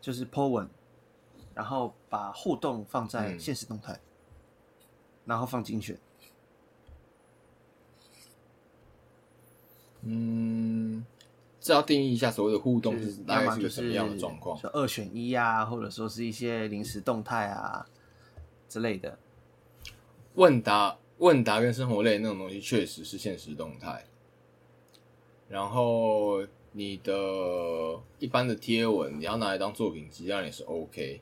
[0.00, 0.68] 就是 po 文，
[1.54, 4.00] 然后把互动放在嗯现实动态，
[5.24, 5.96] 然后放精选。
[10.02, 11.04] 嗯，
[11.60, 14.60] 这要定义一下所谓的互动就是是大概么就是是个什么样的状况？
[14.60, 17.86] 就二选一啊，或者说是一些临时动态啊
[18.68, 19.18] 之类的。
[20.38, 24.06] 问答、问答跟生活类那种东西确实是现实动态。
[25.48, 27.12] 然后你的
[28.20, 31.20] 一般的贴文，你要拿来当作品集，当然也是 OK。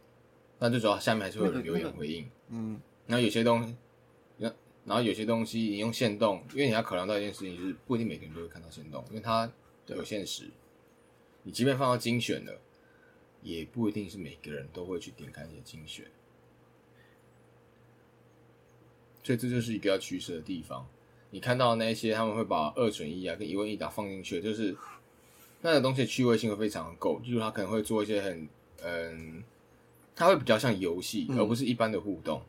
[0.59, 2.29] 那最主要下面还是会有人留言回应。
[2.51, 3.75] 嗯，然后有些东西，
[4.37, 4.55] 然
[4.85, 9.51] 然后有些东西你用线动，因为你要考量到一件事情，就是不一定每个人都会看到线动，因为它
[9.87, 10.51] 有限时。
[11.43, 12.53] 你即便放到精选了，
[13.41, 16.05] 也不一定是每个人都会去点开你的精选。
[19.27, 20.87] 所以这就是一个要取舍的地方。
[21.31, 24.73] 你看到那些他们会把二选一啊跟一问一答放进去，就是
[25.63, 28.49] 那个东西的趣味性会非常够，就是他可能会做一些很
[28.85, 29.43] 嗯，
[30.15, 32.41] 他会比较像游戏，而不是一般的互动。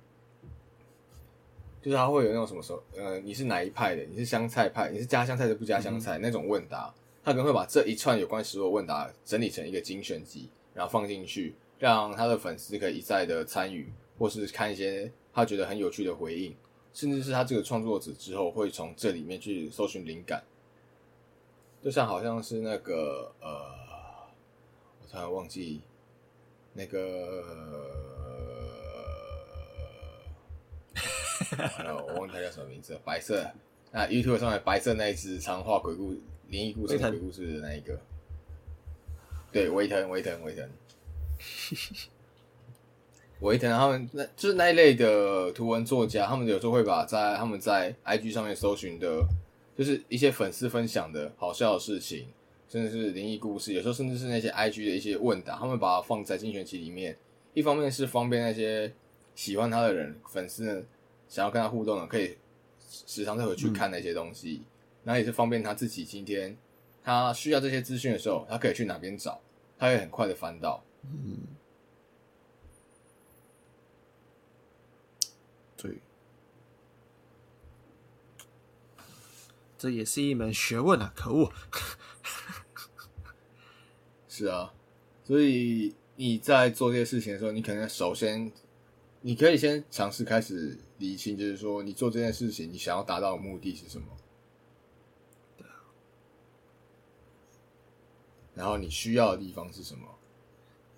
[1.81, 4.03] 就是他会有那种什么时候，呃，你是哪一派的？
[4.03, 4.91] 你是香菜派？
[4.91, 6.19] 你是加香菜的不加香菜？
[6.19, 16.53] 那种问答，他可能会把这一串有关食物问答整理成一个精选集，然后放进去，让他的粉丝可以一再的参与，或是看一些他觉得很有趣的回应，
[16.93, 20.43] 甚至是他这个创作者之后会从这里面去搜寻灵感。
[21.83, 24.27] 就像好像是那个呃，
[25.01, 25.81] 我突然忘记
[26.73, 27.43] 那个。
[31.49, 33.41] 我忘记他叫什么名字，白色
[33.91, 36.13] 啊，YouTube 上面白色那一只长画鬼故
[36.49, 37.97] 灵异故事鬼故事的那一个，
[39.51, 40.69] 对，维腾维腾维腾，
[43.41, 49.23] 维腾他们那就是那一类的图文作家，他们有时候会把在他们在 IG 上面搜寻的，
[49.77, 52.27] 就是一些粉丝分享的好笑的事情，
[52.67, 57.17] 甚至是灵异故事，有时候甚至是那些 IG 的一些问答，他们把它放在精选集里面，
[57.53, 58.93] 一方面是方便那些
[59.35, 60.83] 喜欢他的人粉丝呢。
[61.29, 62.37] 想要跟他互动的，可以
[62.79, 64.61] 时常再回去看那些东西，
[65.03, 66.05] 那也是方便他自己。
[66.05, 66.55] 今天
[67.03, 69.41] 他需要这些资讯的时候，他可以去哪边找，
[69.77, 70.81] 他会很快的翻到。
[71.03, 71.39] 嗯，
[75.75, 75.97] 对，
[79.77, 81.13] 这也是一门学问啊！
[81.15, 81.51] 可恶，
[84.27, 84.73] 是啊，
[85.23, 88.51] 所以你在做这些事情的时候，你可能首先。
[89.21, 94.07] 你可以先尝试开始理清，就是说你做这件事情，你想要达到的目的是什么？
[98.53, 100.07] 然后你需要的地方是什么？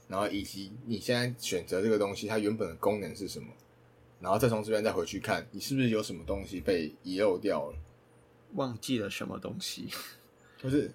[0.10, 3.48] 然后以及你现在选择这个东西，它原本的功能是什么？
[4.20, 7.78] 然后再从这边再回去看，你是不是有什么东西被遗漏掉了？
[8.56, 9.88] 忘记了什么东西？
[10.62, 10.92] 不是，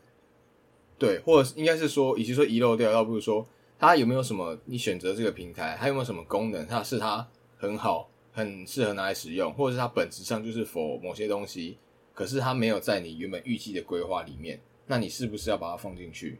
[0.99, 3.47] 对，或者应该是说，与其说遗漏掉，倒不如说。
[3.77, 4.57] 它有没有什么？
[4.65, 6.67] 你选择这个平台，它有没有什么功能？
[6.67, 7.29] 它是它
[7.59, 11.77] 很好，很适合拿来使用，或者是它本质上就是否某些东西，
[12.15, 16.39] 可是它没有在你原本预计的规划里面，那你是不是要把它放进去？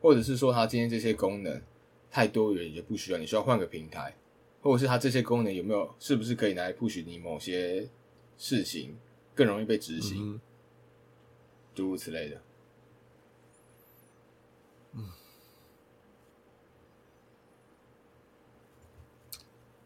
[0.00, 1.60] 或者是说，它今天这些功能
[2.10, 4.14] 太多元，也不需要，你需要换个平台，
[4.62, 7.90] 或者是它这些功能有没有，是不是可以拿来 push 你某些
[8.38, 8.96] 事情
[9.34, 10.40] 更容易被执行，
[11.74, 12.40] 诸如此类的。
[14.92, 15.10] 嗯，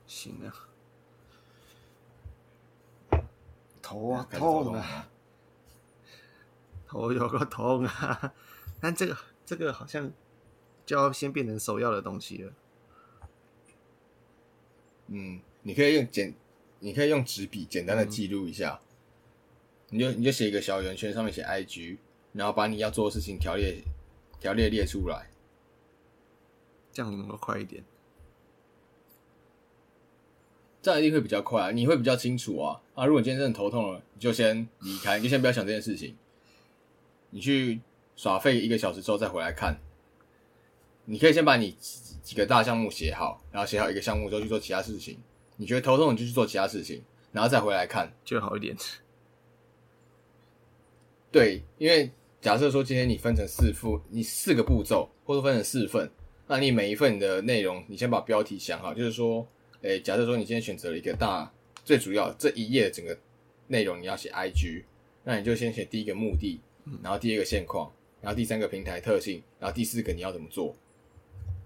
[0.07, 0.69] 行啊，
[3.81, 5.09] 头啊痛啊，
[6.87, 8.35] 头有个痛啊，
[8.81, 9.17] 但这个
[9.47, 10.13] 这个好像
[10.85, 12.53] 就要先变成首要的东西了。
[15.09, 16.35] 嗯，你可以用简，
[16.81, 18.81] 你可以用纸笔简单的记录一下，
[19.91, 21.97] 你就你就写一个小圆圈，上面写 IG，
[22.33, 23.83] 然后把你要做的事情条列。
[24.39, 25.31] 条列列出来，
[26.93, 27.83] 这样能够快一点。
[30.83, 33.07] 这样一定会比较快，你会比较清楚啊啊！
[33.07, 36.15] 如果你今天真的头痛了，你就先离开，你就先不要想这件事情。
[37.31, 37.81] 你去
[38.15, 39.81] 耍废一个小时之后再回来看。
[41.07, 41.75] 你可以先把你
[42.23, 45.19] 几个大项目写好，然后写好一个项目之后去做其他事情。
[45.57, 47.03] 你觉得头痛，你就去做其他事情，
[47.33, 48.77] 然后再回来看，就好一点。
[51.33, 52.11] 对，因为。
[52.39, 56.09] 假设说今天你分成四副，你四个步骤，或者分成四份，
[56.47, 59.45] 那你每一份的内容，你先把标题想好，就是说，
[59.81, 61.53] 诶，假设说你今天选择了一个大，
[61.85, 63.19] 最主要这一页整个
[63.67, 64.85] 内容你要写 IG，
[65.25, 66.61] 那你就先写第一个目的，
[67.03, 67.91] 然后第二个现况，
[68.21, 70.73] 然后第三个平台特性，然后第四个你要怎么做，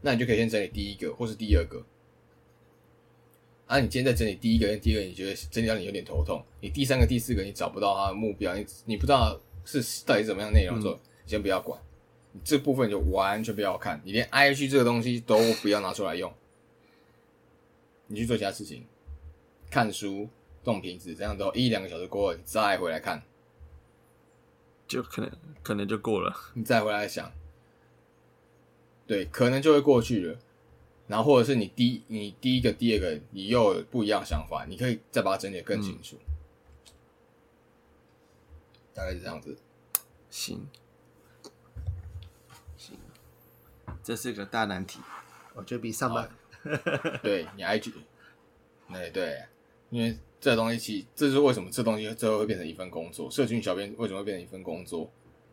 [0.01, 1.85] 那你就可以先整理第一个或是第二个。
[3.67, 9.41] 啊，你今天在整理第一个跟第二个，你觉得整理到你有点头痛，你第三个、第四个你找不到它的目标，你你不知道。
[9.63, 10.81] 是到底怎么样内容？
[10.81, 11.81] 做先不要管，
[12.43, 16.33] 这部分就完全不要看，你连 I G 这个东西都不要拿出来用，
[18.07, 18.87] 你去做其他事情，
[19.71, 20.29] 看书、
[20.65, 23.23] 动瓶子，这样都一两个小时过后，你再回来看，
[24.89, 25.31] 就可能
[25.63, 27.31] 可能就过了，你再回来想，
[29.11, 30.39] 对，可能就会过去了。
[31.09, 36.17] 然后或者是你第你第一个、第二个，你又有不一样想法，你可以再把它整理更清楚。
[38.95, 39.57] 大概是这样子，
[40.31, 40.65] 行，
[42.79, 42.97] 行，
[44.01, 45.01] 这是个大难题，
[45.55, 46.31] 我觉得比上班，
[47.21, 47.93] 对你 IG，
[48.91, 49.43] 哎对，
[49.89, 53.29] 因为这东西其这是为什么这东西最后会变成一份工作？
[53.29, 55.11] 社群小编为什么会变成一份工作？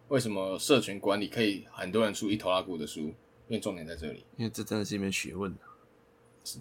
[0.09, 3.11] 为什么社群管理可以很多人出一头拉骨的书？
[3.47, 5.55] 因为重点在这里，因为这真的是一门学问
[6.43, 6.59] 是，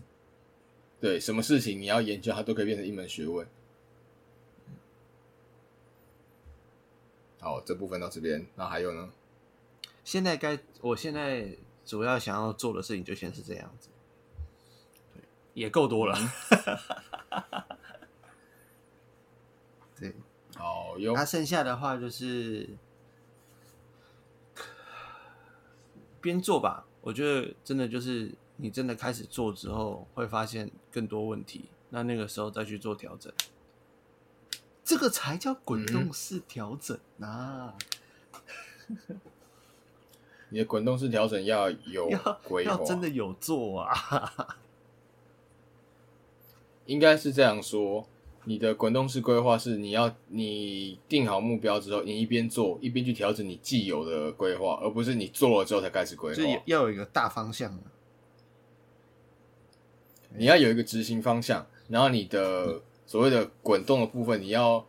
[1.00, 3.46] 对，什么事情你要研究，它都可以变成一门学问。
[7.40, 9.12] 好，这部分到这边，那还有呢？
[10.04, 13.88] 现在该，我现在主要想要做的事情就先是这样子，
[15.14, 15.22] 对，
[15.54, 16.16] 也够多了。
[19.98, 20.14] 对，
[20.54, 21.14] 好哟。
[21.14, 22.68] 那剩下的话就是
[26.26, 26.84] 边做吧。
[27.00, 31.66] 我觉得真的就是你真的开始做之后，会发现更多问题。
[31.90, 33.32] 那那个时候再去做调整，
[34.84, 37.74] 这个才叫滚动式调整啊！
[40.50, 42.10] 你的滚动式调整要有
[42.42, 44.58] 规划，要真的有做啊！
[46.86, 48.08] 应该是这样说。
[48.48, 56.36] 你的滚动式规划是你要你定好目标之后，你一边做一边去调整你既有的规划，而不是你做了之后才开始规划。
[56.36, 57.76] 就要有一个大方向
[60.36, 64.86] 你要有一个执行方向，然后你的所谓的滚动的部分，你要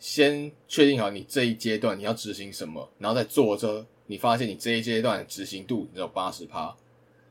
[0.00, 6.74] 先确定好你这一阶段你要执行什么，然后再做着，你发现你这一阶段执行度只有八十趴，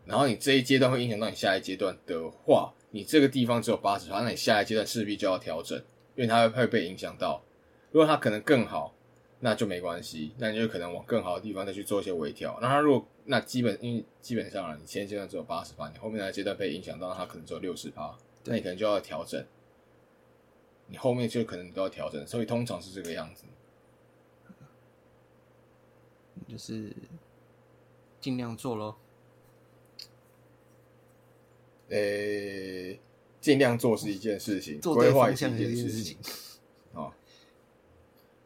[0.06, 2.74] 然后你这一阶段会影响到你下一阶段的话。
[2.96, 5.76] 你这个地方只有八十趴，那你下一阶段势必就要调整，
[6.16, 7.42] 因为它会被影响到。
[7.92, 8.94] 如果它可能更好，
[9.40, 12.60] 那就没关系，那你就可能往更好的地方再去做一些微调。
[12.62, 18.16] 那它如果那基本因为基本上啊，你前阶段只有八十趴，你后面那个阶段被影响到，它可能只有六十趴，
[18.46, 19.44] 那你可能就要调整。
[20.86, 23.46] 你后面就可能都要调整，所以通常是这个样子，
[26.48, 26.96] 就是
[28.20, 28.98] 尽量做咯。
[31.94, 32.98] 呃，
[33.40, 36.18] 尽量做是一件事情，规划一件事情
[36.94, 37.14] 哦。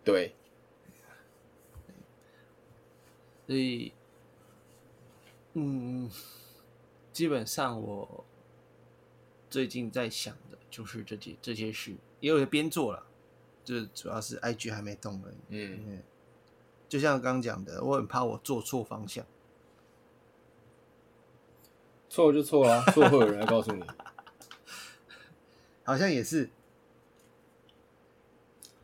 [0.03, 0.35] 对，
[3.47, 3.93] 所以，
[5.53, 6.11] 嗯，
[7.13, 8.25] 基本上我
[9.49, 13.07] 最近在想的就是这些这些事，也有边做了，
[13.63, 15.35] 就主要是 IG 还没动而已。
[15.49, 16.01] 嗯，
[16.89, 19.25] 就像刚刚讲的，我很怕我做错方向。
[22.09, 23.83] 错就错啊，错会有人来告诉你。
[25.83, 26.49] 好像也是。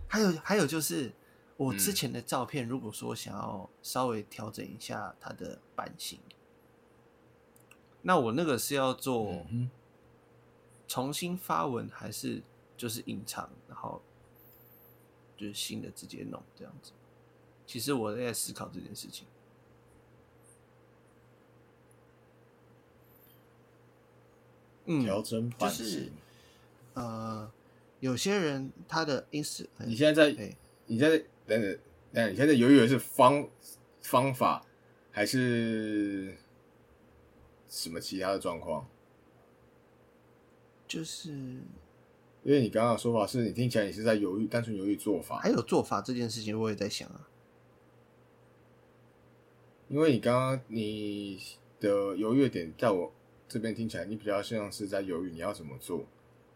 [0.08, 1.12] 还有还有就是，
[1.58, 6.20] 我之前的照片，如果说想要稍微调整一下它的版型，
[8.04, 9.44] 那我那个是要做
[10.88, 12.44] 重新发文，还是
[12.78, 14.04] 就是隐藏，然后
[15.36, 16.92] 就是新的直接弄这样子？
[17.66, 19.26] 其实我在思考这件事情。
[24.86, 26.12] 调整版型，
[26.94, 27.50] 呃，
[28.02, 30.56] 有些人他的意思，你现在在，
[30.88, 31.18] 你现在
[31.48, 31.80] 等等
[32.12, 33.48] 等，你现在犹豫的是方
[34.02, 34.66] 方法
[35.10, 36.36] 还是
[37.70, 38.86] 什么其他的状况？
[40.86, 41.32] 就是
[42.44, 47.30] 因为你刚刚的说法是你听起来你是在犹豫，单纯犹豫做法，还有做法这件事情，我也在想啊。
[49.88, 51.42] 因为你刚刚你
[51.80, 53.14] 的犹豫点在我。
[53.54, 56.04] 这边听起来你比较像是在犹豫你要怎么做，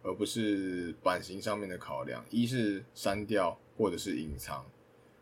[0.02, 2.26] 而不是版型上面的考量。
[2.32, 4.66] 一是删掉或者是隐藏。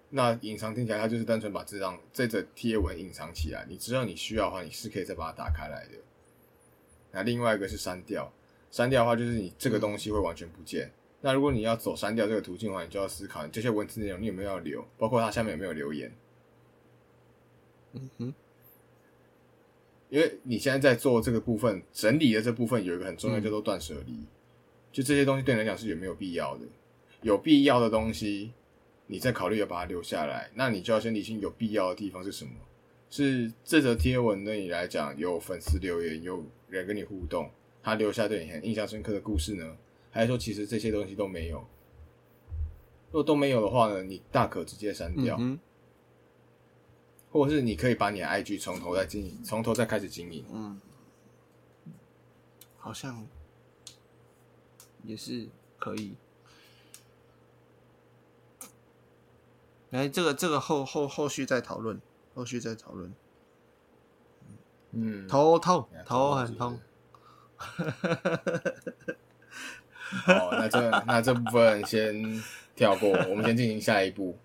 [0.09, 5.97] 那隐藏听起来它就是单纯把这张这则贴文隐藏起来，你知道你需要的话，你是可以再把它打开来的。
[7.11, 8.32] 那另外一个是删掉，
[8.71, 10.89] 删掉的话就是你这个东西会完全不见。
[11.19, 16.09] 那如果你要走删掉这个途径的话，你就要思考这些文字内容你有没有要留，包括它下面有没有留言。
[17.91, 18.34] 嗯哼。
[20.09, 24.25] 因为你现在在做这个部分整理的这部分有一个很重要叫做断舍离，
[24.91, 26.65] 就这些东西对你来讲是有没有必要的？
[27.21, 28.51] 有必要的东西，
[29.07, 32.51] 你再考虑要把它留下来，那你就要先理清有必要的地方是什么。
[33.09, 37.49] 是这则贴文对你来讲有粉丝留言，有人跟你互动，
[37.81, 39.75] 他留下对你很印象深刻的故事呢？
[40.11, 41.57] 还是说其实这些东西都没有？
[43.11, 45.39] 如果都没有的话呢，你大可直接删掉。
[47.36, 50.45] 或者是你可以把你的 IG 从头再经营，从头再开始经营。
[50.53, 50.79] 嗯，
[52.77, 53.27] 好像
[55.03, 56.15] 也是可以。
[59.91, 61.99] 哎，这个这个后后后续再讨论，
[62.33, 63.13] 后续再讨论。
[64.91, 66.79] 嗯，头痛，头很痛。
[69.97, 72.41] 好，那这那这部分先
[72.77, 74.38] 跳过，我们先进行下一步。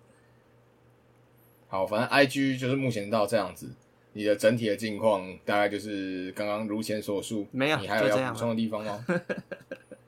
[1.71, 3.73] 好，反正 I G 就是目前到这样子，
[4.11, 9.05] 你的整体的境况大概就是刚刚如前所述，没有，你还有要补充的地方吗？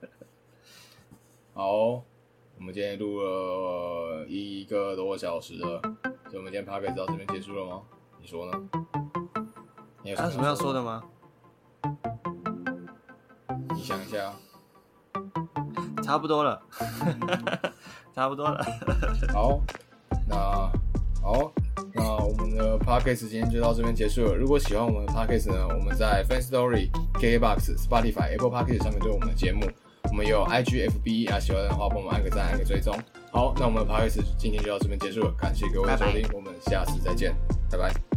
[1.55, 1.71] 好，
[2.57, 5.79] 我们今天录了一个多小时了，
[6.25, 7.81] 所以我们今天 p o d 到这边结束了吗？
[8.19, 8.69] 你说呢？
[10.17, 11.01] 还有什么要说的吗？
[13.73, 14.33] 你想一下。
[16.03, 16.61] 差不多了，
[18.13, 18.61] 差不多了。
[19.31, 19.61] 好，
[20.27, 20.69] 那
[21.23, 21.51] 好，
[21.93, 24.35] 那我们的 podcast 今天就到这边结束了。
[24.35, 29.65] 如果喜欢我们的 podcast 呢，我们在 Fan Story、KKBox、Spotify、Apple Podcast 上面都有我们的节目。
[30.11, 32.93] 我们有 IG、FB 啊，喜欢的话帮我们按个赞、按个追踪。
[33.31, 37.33] 好，那我们的 podcast 今天就到这边结束了，感谢各位收听，我们下次再见，
[37.71, 38.12] 拜拜。